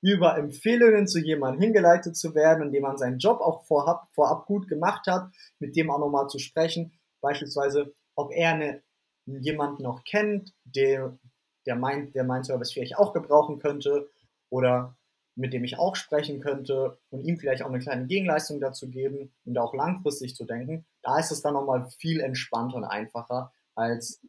über 0.00 0.36
Empfehlungen 0.36 1.06
zu 1.08 1.18
jemandem 1.18 1.62
hingeleitet 1.62 2.16
zu 2.16 2.34
werden, 2.34 2.66
indem 2.66 2.82
man 2.82 2.98
seinen 2.98 3.18
Job 3.18 3.40
auch 3.40 3.64
vorab, 3.64 4.08
vorab 4.12 4.46
gut 4.46 4.68
gemacht 4.68 5.06
hat, 5.06 5.30
mit 5.58 5.76
dem 5.76 5.90
auch 5.90 5.98
nochmal 5.98 6.28
zu 6.28 6.38
sprechen. 6.38 6.92
Beispielsweise, 7.20 7.94
ob 8.14 8.32
er 8.32 8.54
eine, 8.54 8.82
jemanden 9.26 9.82
noch 9.82 10.04
kennt, 10.04 10.54
der, 10.64 11.18
der, 11.66 11.76
meint, 11.76 12.14
der 12.14 12.24
mein 12.24 12.44
Service 12.44 12.72
vielleicht 12.72 12.96
auch 12.98 13.12
gebrauchen 13.12 13.58
könnte 13.58 14.08
oder 14.50 14.96
mit 15.34 15.52
dem 15.52 15.64
ich 15.64 15.78
auch 15.78 15.96
sprechen 15.96 16.40
könnte 16.40 16.98
und 17.10 17.24
ihm 17.24 17.38
vielleicht 17.38 17.62
auch 17.62 17.68
eine 17.68 17.78
kleine 17.78 18.06
Gegenleistung 18.06 18.60
dazu 18.60 18.88
geben 18.88 19.34
und 19.44 19.58
auch 19.58 19.74
langfristig 19.74 20.34
zu 20.34 20.44
denken. 20.44 20.86
Da 21.02 21.18
ist 21.18 21.30
es 21.30 21.42
dann 21.42 21.54
nochmal 21.54 21.88
viel 21.98 22.20
entspannter 22.20 22.76
und 22.76 22.84
einfacher, 22.84 23.52
als 23.74 24.22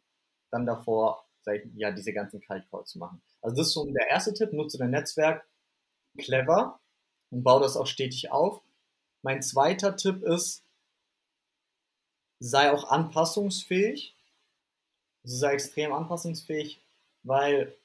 dann 0.50 0.66
davor 0.66 1.24
ja, 1.76 1.90
diese 1.92 2.12
ganzen 2.12 2.40
Kalt 2.40 2.68
Calls 2.70 2.90
zu 2.90 2.98
machen. 2.98 3.22
Also 3.40 3.56
das 3.56 3.68
ist 3.68 3.72
so 3.72 3.86
der 3.86 4.08
erste 4.08 4.34
Tipp, 4.34 4.52
nutze 4.52 4.76
dein 4.78 4.90
Netzwerk, 4.90 5.46
clever 6.18 6.80
und 7.30 7.42
baue 7.42 7.62
das 7.62 7.76
auch 7.76 7.86
stetig 7.86 8.30
auf. 8.30 8.62
Mein 9.22 9.42
zweiter 9.42 9.96
Tipp 9.96 10.22
ist, 10.22 10.64
sei 12.40 12.70
auch 12.70 12.90
anpassungsfähig. 12.90 14.14
Also 15.24 15.36
sei 15.36 15.52
extrem 15.54 15.92
anpassungsfähig, 15.92 16.82
weil, 17.22 17.76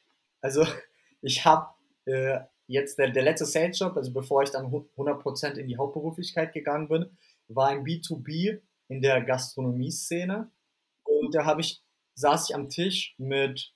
also 0.42 0.66
ich 1.22 1.46
habe 1.46 1.74
äh, 2.06 2.40
jetzt 2.68 2.98
der, 2.98 3.10
der 3.10 3.24
letzte 3.24 3.46
Sales-Job, 3.46 3.98
also 3.98 4.14
bevor 4.14 4.44
ich 4.44 4.52
dann 4.52 4.68
100% 4.68 5.54
in 5.56 5.68
die 5.68 5.78
Hauptberuflichkeit 5.78 6.54
gegangen 6.54 6.88
bin, 6.88 7.18
war 7.48 7.70
ein 7.70 7.84
B2B 7.84 8.62
in 8.88 9.02
der 9.02 9.22
Gastronomie-Szene. 9.22 10.52
Und 11.04 11.36
da 11.36 11.46
habe 11.46 11.62
ich, 11.62 11.82
saß 12.16 12.50
ich 12.50 12.56
am 12.56 12.70
Tisch 12.70 13.16
mit, 13.18 13.74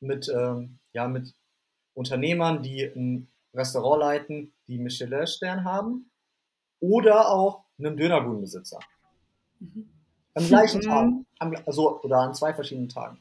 mit, 0.00 0.28
ähm, 0.28 0.78
ja, 0.92 1.08
mit 1.08 1.34
Unternehmern, 1.94 2.62
die 2.62 2.84
ein 2.84 3.31
Restaurant 3.54 4.00
leiten, 4.00 4.52
die 4.66 4.78
Michelin-Stern 4.78 5.64
haben 5.64 6.10
oder 6.80 7.30
auch 7.30 7.64
einem 7.78 7.96
Dönerbudenbesitzer. 7.96 8.80
Mhm. 9.60 9.88
Am 10.34 10.46
gleichen 10.46 10.80
mhm. 10.80 11.26
Tag, 11.38 11.62
also, 11.66 12.00
oder 12.00 12.18
an 12.18 12.34
zwei 12.34 12.54
verschiedenen 12.54 12.88
Tagen. 12.88 13.18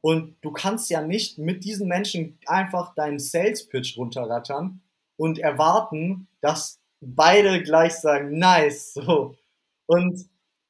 Und 0.00 0.36
du 0.42 0.52
kannst 0.52 0.90
ja 0.90 1.00
nicht 1.00 1.38
mit 1.38 1.64
diesen 1.64 1.88
Menschen 1.88 2.38
einfach 2.46 2.94
deinen 2.94 3.18
Sales-Pitch 3.18 3.96
runterrattern 3.96 4.82
und 5.16 5.38
erwarten, 5.38 6.28
dass 6.40 6.78
beide 7.00 7.62
gleich 7.62 7.94
sagen, 7.94 8.38
nice, 8.38 8.94
so. 8.94 9.34
Und 9.86 10.28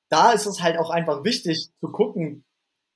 da 0.09 0.33
ist 0.33 0.47
es 0.47 0.63
halt 0.63 0.79
auch 0.79 0.91
einfach 0.91 1.25
wichtig 1.25 1.71
zu 1.81 1.89
gucken, 1.89 2.45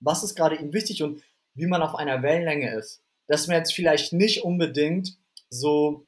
was 0.00 0.22
ist 0.22 0.36
gerade 0.36 0.56
ihm 0.56 0.72
wichtig 0.72 1.02
und 1.02 1.22
wie 1.54 1.66
man 1.66 1.82
auf 1.82 1.94
einer 1.96 2.22
Wellenlänge 2.22 2.72
ist. 2.74 3.02
Dass 3.26 3.46
man 3.46 3.56
jetzt 3.56 3.74
vielleicht 3.74 4.12
nicht 4.12 4.44
unbedingt 4.44 5.18
so 5.50 6.06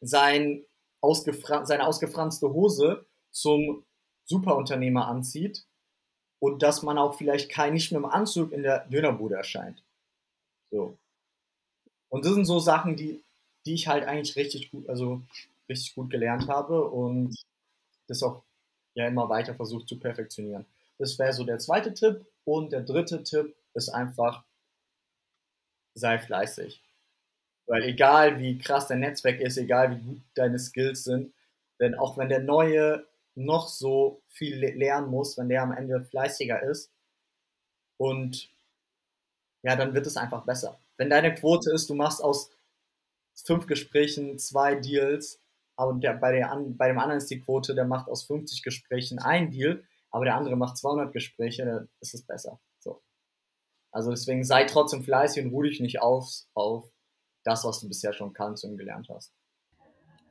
sein 0.00 0.64
ausgefra 1.00 1.64
seine 1.66 1.86
ausgefranste 1.86 2.52
Hose 2.52 3.06
zum 3.30 3.84
Superunternehmer 4.24 5.08
anzieht 5.08 5.66
und 6.40 6.62
dass 6.62 6.82
man 6.82 6.98
auch 6.98 7.14
vielleicht 7.14 7.50
kein, 7.50 7.74
nicht 7.74 7.90
mehr 7.92 8.00
im 8.00 8.06
Anzug 8.06 8.52
in 8.52 8.62
der 8.62 8.86
Dönerbude 8.86 9.36
erscheint. 9.36 9.82
So. 10.70 10.96
Und 12.08 12.24
das 12.24 12.34
sind 12.34 12.44
so 12.44 12.58
Sachen, 12.58 12.96
die, 12.96 13.22
die 13.66 13.74
ich 13.74 13.88
halt 13.88 14.04
eigentlich 14.04 14.36
richtig 14.36 14.70
gut, 14.70 14.88
also 14.88 15.22
richtig 15.68 15.94
gut 15.94 16.10
gelernt 16.10 16.48
habe 16.48 16.88
und 16.88 17.34
das 18.08 18.22
auch 18.22 18.42
ja 18.94 19.06
immer 19.06 19.28
weiter 19.28 19.54
versucht 19.54 19.88
zu 19.88 19.98
perfektionieren. 19.98 20.66
Das 20.98 21.18
wäre 21.18 21.32
so 21.32 21.44
der 21.44 21.58
zweite 21.58 21.94
Tipp. 21.94 22.26
Und 22.44 22.72
der 22.72 22.82
dritte 22.82 23.22
Tipp 23.22 23.54
ist 23.74 23.90
einfach, 23.90 24.44
sei 25.94 26.18
fleißig. 26.18 26.82
Weil 27.70 27.84
egal 27.84 28.40
wie 28.40 28.58
krass 28.58 28.88
dein 28.88 28.98
Netzwerk 28.98 29.40
ist, 29.40 29.56
egal 29.56 29.92
wie 29.92 30.02
gut 30.02 30.22
deine 30.34 30.58
Skills 30.58 31.04
sind, 31.04 31.32
denn 31.78 31.94
auch 31.94 32.18
wenn 32.18 32.28
der 32.28 32.40
Neue 32.40 33.06
noch 33.36 33.68
so 33.68 34.24
viel 34.26 34.56
lernen 34.58 35.08
muss, 35.08 35.38
wenn 35.38 35.48
der 35.48 35.62
am 35.62 35.70
Ende 35.70 36.02
fleißiger 36.02 36.64
ist 36.64 36.90
und 37.96 38.50
ja, 39.62 39.76
dann 39.76 39.94
wird 39.94 40.08
es 40.08 40.16
einfach 40.16 40.44
besser. 40.44 40.80
Wenn 40.96 41.10
deine 41.10 41.32
Quote 41.32 41.70
ist, 41.70 41.88
du 41.88 41.94
machst 41.94 42.24
aus 42.24 42.50
fünf 43.36 43.68
Gesprächen 43.68 44.36
zwei 44.40 44.74
Deals, 44.74 45.40
aber 45.76 45.94
der, 45.94 46.14
bei, 46.14 46.32
der, 46.32 46.52
bei 46.70 46.88
dem 46.88 46.98
anderen 46.98 47.18
ist 47.18 47.30
die 47.30 47.40
Quote, 47.40 47.76
der 47.76 47.84
macht 47.84 48.08
aus 48.08 48.24
50 48.24 48.64
Gesprächen 48.64 49.20
ein 49.20 49.52
Deal, 49.52 49.84
aber 50.10 50.24
der 50.24 50.34
andere 50.34 50.56
macht 50.56 50.76
200 50.76 51.12
Gespräche, 51.12 51.64
dann 51.64 51.88
ist 52.00 52.14
es 52.14 52.26
besser. 52.26 52.58
So. 52.80 53.00
Also 53.92 54.10
deswegen 54.10 54.42
sei 54.42 54.64
trotzdem 54.64 55.04
fleißig 55.04 55.44
und 55.44 55.52
ruh 55.52 55.62
dich 55.62 55.78
nicht 55.78 56.02
auf, 56.02 56.28
auf 56.54 56.90
das, 57.50 57.64
was 57.64 57.80
du 57.80 57.88
bisher 57.88 58.12
schon 58.12 58.32
kannst 58.32 58.64
und 58.64 58.76
gelernt 58.76 59.08
hast. 59.12 59.32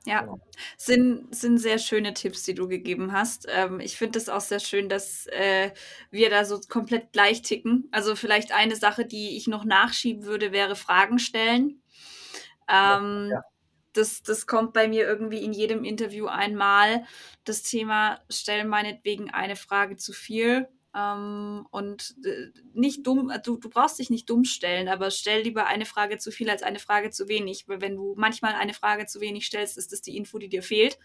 Ja, 0.05 0.21
genau. 0.21 0.39
sind, 0.77 1.35
sind 1.35 1.57
sehr 1.57 1.77
schöne 1.77 2.13
Tipps, 2.13 2.43
die 2.43 2.55
du 2.55 2.67
gegeben 2.67 3.11
hast. 3.11 3.47
Ähm, 3.49 3.81
ich 3.81 3.97
finde 3.97 4.17
es 4.17 4.29
auch 4.29 4.41
sehr 4.41 4.59
schön, 4.59 4.87
dass 4.87 5.27
äh, 5.27 5.71
wir 6.09 6.29
da 6.29 6.45
so 6.45 6.61
komplett 6.69 7.11
gleich 7.11 7.41
ticken. 7.41 7.89
Also 7.91 8.15
vielleicht 8.15 8.53
eine 8.53 8.77
Sache, 8.77 9.05
die 9.05 9.35
ich 9.35 9.47
noch 9.47 9.65
nachschieben 9.65 10.23
würde, 10.23 10.53
wäre 10.53 10.77
Fragen 10.77 11.19
stellen. 11.19 11.81
Ähm, 12.69 13.29
ja. 13.31 13.41
das, 13.93 14.23
das 14.23 14.47
kommt 14.47 14.71
bei 14.71 14.87
mir 14.87 15.05
irgendwie 15.05 15.43
in 15.43 15.51
jedem 15.51 15.83
Interview 15.83 16.27
einmal. 16.27 17.03
Das 17.43 17.61
Thema, 17.61 18.21
stellen 18.29 18.69
meinetwegen 18.69 19.31
eine 19.31 19.57
Frage 19.57 19.97
zu 19.97 20.13
viel 20.13 20.69
ähm, 20.95 21.67
und 21.71 22.15
äh, 22.25 22.47
nicht 22.73 23.05
dumm, 23.05 23.29
äh, 23.29 23.39
du, 23.39 23.57
du 23.57 23.69
brauchst 23.69 23.99
dich 23.99 24.09
nicht 24.09 24.29
dumm 24.29 24.43
stellen, 24.43 24.87
aber 24.87 25.11
stell 25.11 25.43
lieber 25.43 25.67
eine 25.67 25.85
Frage 25.85 26.17
zu 26.17 26.31
viel 26.31 26.49
als 26.49 26.63
eine 26.63 26.79
Frage 26.79 27.11
zu 27.11 27.27
wenig. 27.27 27.67
Weil 27.67 27.81
wenn 27.81 27.95
du 27.95 28.15
manchmal 28.17 28.55
eine 28.55 28.73
Frage 28.73 29.05
zu 29.05 29.21
wenig 29.21 29.45
stellst, 29.45 29.77
ist 29.77 29.91
das 29.91 30.01
die 30.01 30.17
Info, 30.17 30.39
die 30.39 30.49
dir 30.49 30.63
fehlt. 30.63 30.97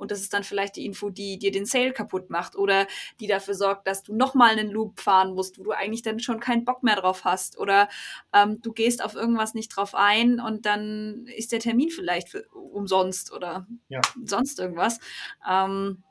Und 0.00 0.10
das 0.10 0.20
ist 0.20 0.32
dann 0.32 0.44
vielleicht 0.44 0.76
die 0.76 0.86
Info, 0.86 1.10
die 1.10 1.38
dir 1.38 1.52
den 1.52 1.66
Sale 1.66 1.92
kaputt 1.92 2.30
macht 2.30 2.56
oder 2.56 2.86
die 3.20 3.26
dafür 3.26 3.54
sorgt, 3.54 3.86
dass 3.86 4.02
du 4.02 4.16
nochmal 4.16 4.52
einen 4.52 4.70
Loop 4.70 4.98
fahren 4.98 5.34
musst, 5.34 5.58
wo 5.58 5.62
du 5.62 5.72
eigentlich 5.72 6.02
dann 6.02 6.18
schon 6.20 6.40
keinen 6.40 6.64
Bock 6.64 6.82
mehr 6.82 6.96
drauf 6.96 7.24
hast. 7.24 7.58
Oder 7.58 7.88
ähm, 8.32 8.62
du 8.62 8.72
gehst 8.72 9.04
auf 9.04 9.14
irgendwas 9.14 9.52
nicht 9.52 9.68
drauf 9.68 9.94
ein 9.94 10.40
und 10.40 10.64
dann 10.64 11.26
ist 11.26 11.52
der 11.52 11.60
Termin 11.60 11.90
vielleicht 11.90 12.30
für, 12.30 12.48
umsonst 12.48 13.30
oder 13.30 13.66
ja. 13.88 14.00
sonst 14.24 14.58
irgendwas. 14.58 15.00
Ähm, 15.48 16.02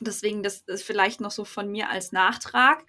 deswegen 0.00 0.42
das 0.42 0.60
ist 0.62 0.84
vielleicht 0.84 1.20
noch 1.20 1.30
so 1.30 1.44
von 1.44 1.70
mir 1.70 1.90
als 1.90 2.12
Nachtrag. 2.12 2.84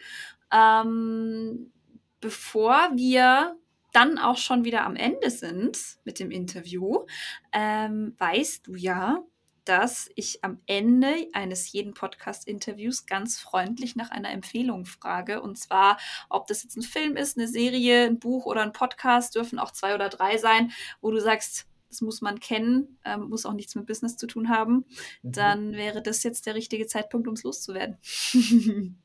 Ähm, 0.51 1.71
bevor 2.19 2.91
wir 2.95 3.55
dann 3.93 4.17
auch 4.17 4.37
schon 4.37 4.63
wieder 4.63 4.85
am 4.85 4.95
Ende 4.95 5.29
sind 5.29 5.77
mit 6.05 6.19
dem 6.19 6.31
Interview, 6.31 7.05
ähm, 7.51 8.15
weißt 8.17 8.67
du 8.67 8.75
ja, 8.75 9.23
dass 9.65 10.09
ich 10.15 10.43
am 10.43 10.59
Ende 10.65 11.27
eines 11.33 11.71
jeden 11.71 11.93
Podcast-Interviews 11.93 13.05
ganz 13.05 13.39
freundlich 13.39 13.95
nach 13.95 14.09
einer 14.09 14.31
Empfehlung 14.31 14.85
frage. 14.85 15.41
Und 15.41 15.57
zwar, 15.57 15.97
ob 16.29 16.47
das 16.47 16.63
jetzt 16.63 16.77
ein 16.77 16.81
Film 16.81 17.15
ist, 17.15 17.37
eine 17.37 17.47
Serie, 17.47 18.05
ein 18.05 18.19
Buch 18.19 18.45
oder 18.45 18.63
ein 18.63 18.73
Podcast, 18.73 19.35
dürfen 19.35 19.59
auch 19.59 19.71
zwei 19.71 19.93
oder 19.93 20.09
drei 20.09 20.37
sein, 20.37 20.71
wo 20.99 21.11
du 21.11 21.19
sagst, 21.19 21.67
das 21.91 22.01
muss 22.01 22.21
man 22.21 22.39
kennen, 22.39 22.97
ähm, 23.05 23.29
muss 23.29 23.45
auch 23.45 23.53
nichts 23.53 23.75
mit 23.75 23.85
Business 23.85 24.17
zu 24.17 24.27
tun 24.27 24.49
haben, 24.49 24.85
mhm. 25.21 25.31
dann 25.31 25.71
wäre 25.73 26.01
das 26.01 26.23
jetzt 26.23 26.45
der 26.45 26.55
richtige 26.55 26.87
Zeitpunkt, 26.87 27.27
um 27.27 27.33
es 27.33 27.43
loszuwerden. 27.43 27.97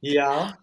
ja, 0.00 0.58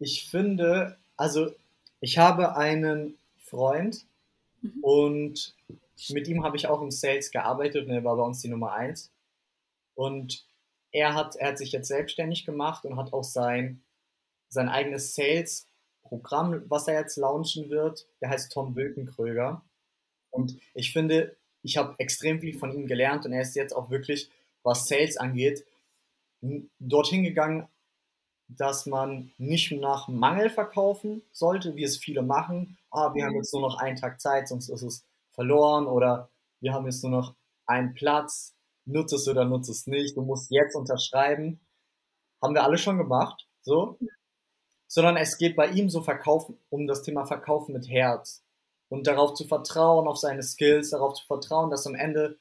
ich 0.00 0.28
finde, 0.28 0.98
also 1.16 1.52
ich 2.00 2.18
habe 2.18 2.56
einen 2.56 3.16
Freund 3.38 4.04
mhm. 4.60 4.82
und 4.82 5.54
mit 6.10 6.26
ihm 6.26 6.42
habe 6.42 6.56
ich 6.56 6.66
auch 6.66 6.82
im 6.82 6.90
Sales 6.90 7.30
gearbeitet 7.30 7.86
und 7.86 7.92
er 7.92 8.02
war 8.02 8.16
bei 8.16 8.24
uns 8.24 8.42
die 8.42 8.48
Nummer 8.48 8.72
eins. 8.72 9.12
Und 9.94 10.44
er 10.90 11.14
hat, 11.14 11.36
er 11.36 11.48
hat 11.48 11.58
sich 11.58 11.70
jetzt 11.70 11.86
selbstständig 11.86 12.44
gemacht 12.44 12.84
und 12.84 12.96
hat 12.96 13.12
auch 13.12 13.22
sein, 13.22 13.82
sein 14.48 14.68
eigenes 14.68 15.14
Sales-Programm, 15.14 16.64
was 16.68 16.88
er 16.88 16.98
jetzt 16.98 17.16
launchen 17.16 17.70
wird. 17.70 18.08
Der 18.20 18.30
heißt 18.30 18.52
Tom 18.52 18.74
Bökenkröger. 18.74 19.62
Und 20.32 20.58
ich 20.74 20.92
finde, 20.92 21.36
ich 21.62 21.76
habe 21.76 21.94
extrem 21.98 22.40
viel 22.40 22.58
von 22.58 22.72
ihm 22.72 22.86
gelernt 22.86 23.24
und 23.24 23.32
er 23.32 23.42
ist 23.42 23.54
jetzt 23.54 23.74
auch 23.74 23.90
wirklich, 23.90 24.30
was 24.64 24.88
Sales 24.88 25.16
angeht, 25.16 25.64
dorthin 26.80 27.22
gegangen, 27.22 27.68
dass 28.48 28.86
man 28.86 29.32
nicht 29.38 29.70
nach 29.72 30.08
Mangel 30.08 30.50
verkaufen 30.50 31.22
sollte, 31.30 31.76
wie 31.76 31.84
es 31.84 31.96
viele 31.96 32.22
machen. 32.22 32.76
Ah, 32.90 33.14
wir 33.14 33.24
haben 33.24 33.36
jetzt 33.36 33.52
nur 33.52 33.62
noch 33.62 33.78
einen 33.78 33.96
Tag 33.96 34.20
Zeit, 34.20 34.48
sonst 34.48 34.68
ist 34.68 34.82
es 34.82 35.04
verloren 35.30 35.86
oder 35.86 36.28
wir 36.60 36.72
haben 36.72 36.86
jetzt 36.86 37.02
nur 37.02 37.12
noch 37.12 37.34
einen 37.66 37.94
Platz, 37.94 38.54
nutze 38.84 39.16
es 39.16 39.28
oder 39.28 39.44
nutze 39.44 39.70
es 39.70 39.86
nicht, 39.86 40.16
du 40.16 40.22
musst 40.22 40.50
jetzt 40.50 40.74
unterschreiben. 40.74 41.60
Haben 42.42 42.54
wir 42.54 42.64
alle 42.64 42.78
schon 42.78 42.98
gemacht, 42.98 43.46
so. 43.62 43.98
Sondern 44.88 45.16
es 45.16 45.38
geht 45.38 45.56
bei 45.56 45.68
ihm 45.68 45.88
so 45.88 46.02
Verkaufen, 46.02 46.58
um 46.68 46.86
das 46.86 47.02
Thema 47.02 47.24
Verkaufen 47.24 47.72
mit 47.72 47.88
Herz 47.88 48.42
und 48.92 49.06
darauf 49.06 49.34
zu 49.34 49.46
vertrauen, 49.46 50.06
auf 50.06 50.18
seine 50.18 50.42
Skills, 50.42 50.90
darauf 50.90 51.14
zu 51.14 51.26
vertrauen, 51.26 51.70
dass 51.70 51.86
am 51.86 51.94
Ende 51.94 52.38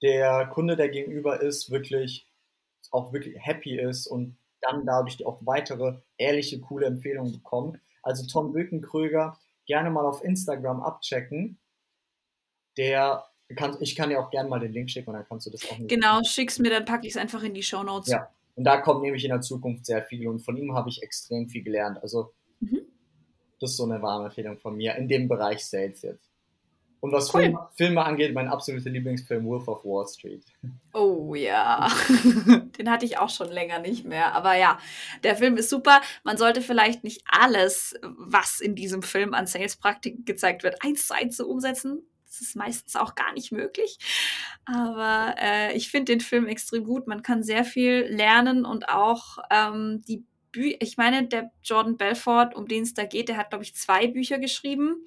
der 0.00 0.46
Kunde, 0.46 0.76
der 0.76 0.88
gegenüber 0.88 1.40
ist, 1.40 1.70
wirklich 1.70 2.26
auch 2.90 3.12
wirklich 3.12 3.36
happy 3.38 3.78
ist 3.78 4.06
und 4.06 4.36
dann 4.60 4.86
dadurch 4.86 5.24
auch 5.26 5.40
weitere 5.44 5.98
ehrliche, 6.16 6.60
coole 6.60 6.86
Empfehlungen 6.86 7.32
bekommen. 7.32 7.80
Also 8.02 8.26
Tom 8.26 8.52
Bökenkröger 8.52 9.38
gerne 9.66 9.90
mal 9.90 10.06
auf 10.06 10.22
Instagram 10.22 10.80
abchecken 10.80 11.58
der 12.76 13.24
kann, 13.54 13.76
ich 13.80 13.96
kann 13.96 14.08
dir 14.08 14.18
auch 14.18 14.30
gerne 14.30 14.48
mal 14.48 14.60
den 14.60 14.72
Link 14.72 14.90
schicken 14.90 15.10
und 15.10 15.16
dann 15.16 15.26
kannst 15.28 15.46
du 15.46 15.50
das 15.50 15.68
auch. 15.70 15.76
Genau, 15.86 16.14
machen. 16.14 16.24
schick's 16.24 16.58
mir, 16.58 16.70
dann 16.70 16.84
packe 16.84 17.06
ich 17.06 17.14
es 17.14 17.18
einfach 17.18 17.42
in 17.42 17.52
die 17.52 17.62
Show 17.62 17.82
Notes. 17.82 18.08
Ja, 18.08 18.30
und 18.54 18.64
da 18.64 18.80
kommt 18.80 19.02
nämlich 19.02 19.24
in 19.24 19.30
der 19.30 19.40
Zukunft 19.40 19.84
sehr 19.84 20.02
viel 20.02 20.26
und 20.28 20.40
von 20.40 20.56
ihm 20.56 20.74
habe 20.74 20.88
ich 20.88 21.02
extrem 21.02 21.48
viel 21.48 21.62
gelernt. 21.62 22.02
Also, 22.02 22.32
mhm. 22.60 22.80
Das 23.62 23.70
ist 23.70 23.76
so 23.76 23.84
eine 23.84 24.02
warme 24.02 24.26
Empfehlung 24.26 24.58
von 24.58 24.76
mir 24.76 24.96
in 24.96 25.08
dem 25.08 25.28
Bereich 25.28 25.64
Sales 25.64 26.02
jetzt. 26.02 26.32
Und 27.02 27.10
was 27.10 27.34
cool. 27.34 27.42
Filme, 27.42 27.68
Filme 27.74 28.04
angeht, 28.04 28.32
mein 28.32 28.46
absoluter 28.46 28.88
Lieblingsfilm 28.88 29.44
Wolf 29.44 29.66
of 29.66 29.84
Wall 29.84 30.06
Street. 30.06 30.44
Oh 30.92 31.34
ja, 31.34 31.90
den 32.78 32.88
hatte 32.88 33.04
ich 33.04 33.18
auch 33.18 33.28
schon 33.28 33.50
länger 33.50 33.80
nicht 33.80 34.04
mehr. 34.04 34.34
Aber 34.34 34.54
ja, 34.54 34.78
der 35.24 35.34
Film 35.34 35.56
ist 35.56 35.68
super. 35.68 36.00
Man 36.22 36.36
sollte 36.36 36.62
vielleicht 36.62 37.02
nicht 37.02 37.24
alles, 37.28 37.98
was 38.02 38.60
in 38.60 38.76
diesem 38.76 39.02
Film 39.02 39.34
an 39.34 39.48
Sales-Praktiken 39.48 40.24
gezeigt 40.24 40.62
wird, 40.62 40.76
eins 40.84 41.08
zu 41.08 41.14
eins 41.14 41.36
so 41.36 41.48
umsetzen. 41.48 42.02
Das 42.24 42.40
ist 42.40 42.54
meistens 42.54 42.94
auch 42.94 43.16
gar 43.16 43.32
nicht 43.32 43.50
möglich. 43.50 43.98
Aber 44.64 45.34
äh, 45.40 45.76
ich 45.76 45.90
finde 45.90 46.12
den 46.12 46.20
Film 46.20 46.46
extrem 46.46 46.84
gut. 46.84 47.08
Man 47.08 47.24
kann 47.24 47.42
sehr 47.42 47.64
viel 47.64 48.06
lernen 48.08 48.64
und 48.64 48.88
auch 48.88 49.38
ähm, 49.50 50.02
die 50.06 50.24
Bücher, 50.52 50.76
ich 50.80 50.96
meine, 50.96 51.26
der 51.26 51.50
Jordan 51.62 51.96
Belfort, 51.96 52.54
um 52.54 52.68
den 52.68 52.84
es 52.84 52.94
da 52.94 53.04
geht, 53.04 53.28
der 53.28 53.36
hat, 53.36 53.50
glaube 53.50 53.64
ich, 53.64 53.74
zwei 53.74 54.06
Bücher 54.06 54.38
geschrieben. 54.38 55.04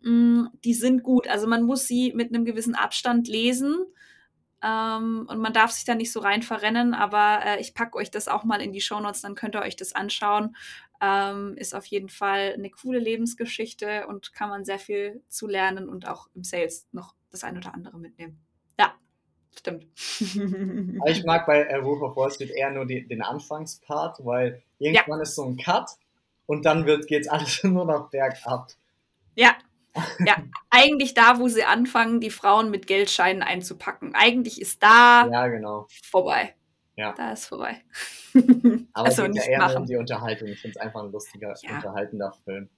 Mm, 0.00 0.46
die 0.64 0.74
sind 0.74 1.02
gut. 1.02 1.28
Also 1.28 1.46
man 1.46 1.62
muss 1.62 1.86
sie 1.86 2.12
mit 2.14 2.34
einem 2.34 2.44
gewissen 2.44 2.74
Abstand 2.74 3.28
lesen. 3.28 3.86
Ähm, 4.62 5.26
und 5.28 5.40
man 5.40 5.52
darf 5.52 5.72
sich 5.72 5.84
da 5.84 5.94
nicht 5.94 6.12
so 6.12 6.20
rein 6.20 6.42
verrennen, 6.42 6.94
aber 6.94 7.40
äh, 7.44 7.60
ich 7.60 7.74
packe 7.74 7.98
euch 7.98 8.10
das 8.10 8.28
auch 8.28 8.44
mal 8.44 8.62
in 8.62 8.72
die 8.72 8.80
Shownotes, 8.80 9.22
dann 9.22 9.34
könnt 9.34 9.56
ihr 9.56 9.62
euch 9.62 9.74
das 9.74 9.92
anschauen. 9.92 10.56
Ähm, 11.00 11.56
ist 11.56 11.74
auf 11.74 11.84
jeden 11.86 12.08
Fall 12.08 12.54
eine 12.54 12.70
coole 12.70 13.00
Lebensgeschichte 13.00 14.06
und 14.06 14.32
kann 14.32 14.48
man 14.48 14.64
sehr 14.64 14.78
viel 14.78 15.20
zu 15.28 15.48
lernen 15.48 15.88
und 15.88 16.06
auch 16.06 16.28
im 16.36 16.44
Sales 16.44 16.86
noch 16.92 17.14
das 17.30 17.42
ein 17.42 17.56
oder 17.56 17.74
andere 17.74 17.98
mitnehmen. 17.98 18.40
Ja, 18.78 18.94
stimmt. 19.58 19.86
ich 19.94 21.24
mag 21.24 21.46
bei 21.46 21.64
äh, 21.64 21.84
Wolf 21.84 22.02
of 22.02 22.16
Wall 22.16 22.30
Street 22.30 22.50
eher 22.50 22.70
nur 22.70 22.86
die, 22.86 23.06
den 23.06 23.22
Anfangspart, 23.22 24.24
weil 24.24 24.62
irgendwann 24.78 25.18
ja. 25.18 25.22
ist 25.22 25.34
so 25.34 25.44
ein 25.44 25.56
Cut 25.56 25.90
und 26.46 26.64
dann 26.64 26.84
geht 26.84 27.10
es 27.10 27.28
alles 27.28 27.62
nur 27.64 27.84
noch 27.84 28.10
bergab. 28.10 28.68
Ja, 29.34 29.56
ja, 30.26 30.36
eigentlich 30.70 31.14
da, 31.14 31.38
wo 31.38 31.48
sie 31.48 31.64
anfangen, 31.64 32.20
die 32.20 32.30
Frauen 32.30 32.70
mit 32.70 32.86
Geldscheinen 32.86 33.42
einzupacken. 33.42 34.14
Eigentlich 34.14 34.60
ist 34.60 34.82
da 34.82 35.28
ja, 35.30 35.48
genau. 35.48 35.86
vorbei. 36.02 36.54
Ja. 36.96 37.12
Da 37.12 37.32
ist 37.32 37.46
vorbei. 37.46 37.82
Aber 38.92 39.06
also 39.06 39.24
es 39.24 39.32
geht 39.32 39.44
ja 39.44 39.50
eher 39.50 39.58
machen. 39.58 39.76
um 39.78 39.86
die 39.86 39.96
Unterhaltung. 39.96 40.48
Ich 40.48 40.60
finde 40.60 40.78
es 40.78 40.82
einfach 40.82 41.02
ein 41.02 41.12
lustiger, 41.12 41.54
ja. 41.62 41.76
unterhaltender 41.76 42.32
Film. 42.44 42.68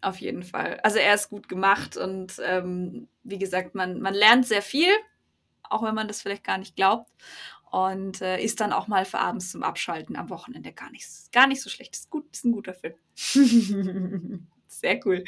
Auf 0.00 0.18
jeden 0.18 0.42
Fall. 0.42 0.80
Also 0.82 0.98
er 0.98 1.14
ist 1.14 1.30
gut 1.30 1.48
gemacht 1.48 1.96
und 1.96 2.34
ähm, 2.44 3.08
wie 3.22 3.38
gesagt, 3.38 3.74
man, 3.74 4.00
man 4.00 4.12
lernt 4.12 4.46
sehr 4.46 4.60
viel, 4.60 4.90
auch 5.70 5.82
wenn 5.82 5.94
man 5.94 6.08
das 6.08 6.22
vielleicht 6.22 6.44
gar 6.44 6.58
nicht 6.58 6.76
glaubt. 6.76 7.10
Und 7.70 8.20
äh, 8.20 8.40
ist 8.40 8.60
dann 8.60 8.72
auch 8.72 8.86
mal 8.86 9.04
für 9.04 9.18
abends 9.18 9.50
zum 9.50 9.64
Abschalten 9.64 10.14
am 10.14 10.30
Wochenende 10.30 10.72
gar 10.72 10.90
nicht, 10.92 11.08
gar 11.32 11.48
nicht 11.48 11.60
so 11.60 11.68
schlecht. 11.68 11.94
Ist, 11.94 12.10
gut, 12.10 12.24
ist 12.32 12.44
ein 12.44 12.52
guter 12.52 12.74
Film. 12.74 12.94
Sehr 14.68 15.00
cool. 15.04 15.24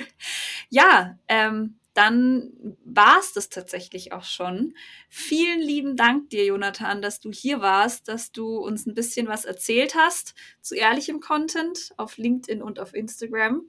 Ja, 0.68 1.18
ähm, 1.26 1.80
dann 1.96 2.52
war 2.84 3.18
es 3.18 3.32
das 3.32 3.48
tatsächlich 3.48 4.12
auch 4.12 4.24
schon. 4.24 4.74
Vielen 5.08 5.60
lieben 5.60 5.96
Dank 5.96 6.28
dir, 6.28 6.44
Jonathan, 6.44 7.00
dass 7.00 7.20
du 7.20 7.32
hier 7.32 7.62
warst, 7.62 8.08
dass 8.08 8.32
du 8.32 8.58
uns 8.58 8.84
ein 8.84 8.92
bisschen 8.92 9.28
was 9.28 9.46
erzählt 9.46 9.94
hast 9.94 10.34
zu 10.60 10.74
ehrlichem 10.74 11.20
Content 11.20 11.94
auf 11.96 12.18
LinkedIn 12.18 12.62
und 12.62 12.78
auf 12.80 12.94
Instagram. 12.94 13.62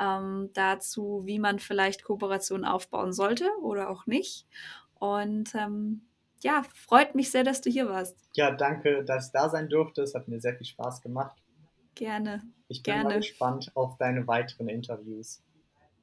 Ähm, 0.00 0.50
dazu, 0.52 1.22
wie 1.26 1.38
man 1.38 1.60
vielleicht 1.60 2.02
Kooperationen 2.02 2.64
aufbauen 2.64 3.12
sollte 3.12 3.48
oder 3.60 3.88
auch 3.88 4.04
nicht. 4.06 4.46
Und 5.00 5.54
ähm, 5.54 6.02
ja, 6.42 6.62
freut 6.74 7.14
mich 7.14 7.30
sehr, 7.30 7.42
dass 7.42 7.62
du 7.62 7.70
hier 7.70 7.88
warst. 7.88 8.16
Ja, 8.34 8.50
danke, 8.50 9.04
dass 9.04 9.26
ich 9.26 9.32
da 9.32 9.48
sein 9.48 9.68
durfte. 9.68 10.02
Es 10.02 10.14
hat 10.14 10.28
mir 10.28 10.40
sehr 10.40 10.54
viel 10.54 10.66
Spaß 10.66 11.02
gemacht. 11.02 11.36
Gerne. 11.94 12.42
Ich 12.68 12.82
bin 12.82 12.94
gerne. 12.94 13.16
gespannt 13.16 13.72
auf 13.74 13.96
deine 13.96 14.26
weiteren 14.26 14.68
Interviews. 14.68 15.42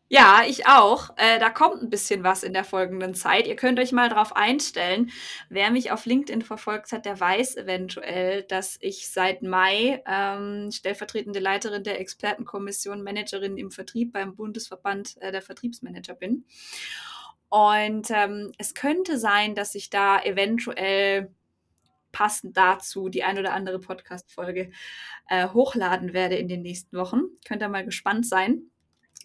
Ja, 0.10 0.44
ich 0.48 0.68
auch. 0.68 1.10
Äh, 1.18 1.38
da 1.38 1.50
kommt 1.50 1.82
ein 1.84 1.90
bisschen 1.90 2.24
was 2.24 2.44
in 2.44 2.54
der 2.54 2.64
folgenden 2.64 3.14
Zeit. 3.14 3.46
Ihr 3.46 3.58
könnt 3.58 3.78
euch 3.78 3.92
mal 3.92 4.08
drauf 4.08 4.36
einstellen. 4.36 5.12
Wer 5.50 5.70
mich 5.70 5.92
auf 5.92 6.06
LinkedIn 6.06 6.44
verfolgt 6.44 6.92
hat, 6.94 7.06
der 7.06 7.20
weiß 7.20 7.58
eventuell, 7.58 8.44
dass 8.44 8.78
ich 8.80 9.12
seit 9.12 9.44
Mai 9.44 10.02
ähm, 10.08 10.72
stellvertretende 10.72 11.40
Leiterin 11.40 11.84
der 11.84 12.00
Expertenkommission 12.00 13.04
Managerin 13.04 13.58
im 13.58 13.70
Vertrieb 13.70 14.14
beim 14.14 14.36
Bundesverband 14.36 15.22
äh, 15.22 15.34
der 15.34 15.42
Vertriebsmanager 15.42 16.16
bin. 16.16 16.46
Und 17.50 18.10
ähm, 18.12 18.52
es 18.58 18.74
könnte 18.74 19.18
sein, 19.18 19.56
dass 19.56 19.76
ich 19.76 19.90
da 19.90 20.22
eventuell 20.22 21.32
passend 22.12 22.58
dazu 22.58 23.10
die 23.10 23.24
ein 23.24 23.38
oder 23.38 23.54
andere 23.54 23.80
Podcast-Folge 23.80 24.72
äh, 25.30 25.50
hochladen 25.50 26.14
werde 26.14 26.36
in 26.36 26.48
den 26.48 26.62
nächsten 26.62 26.98
Wochen. 26.98 27.22
Könnt 27.48 27.62
ihr 27.62 27.70
mal 27.70 27.86
gespannt 27.86 28.26
sein. 28.26 28.64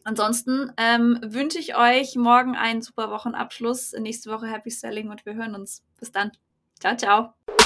Ansonsten 0.04 0.72
ähm, 0.76 1.18
wünsche 1.24 1.58
ich 1.58 1.76
euch 1.76 2.16
morgen 2.16 2.56
einen 2.56 2.82
super 2.82 3.10
Wochenabschluss. 3.10 3.92
Nächste 3.92 4.30
Woche 4.30 4.46
Happy 4.46 4.70
Selling 4.70 5.10
und 5.10 5.24
wir 5.24 5.34
hören 5.34 5.54
uns. 5.54 5.84
Bis 5.98 6.10
dann. 6.10 6.32
Ciao, 6.80 6.96
ciao. 6.96 7.61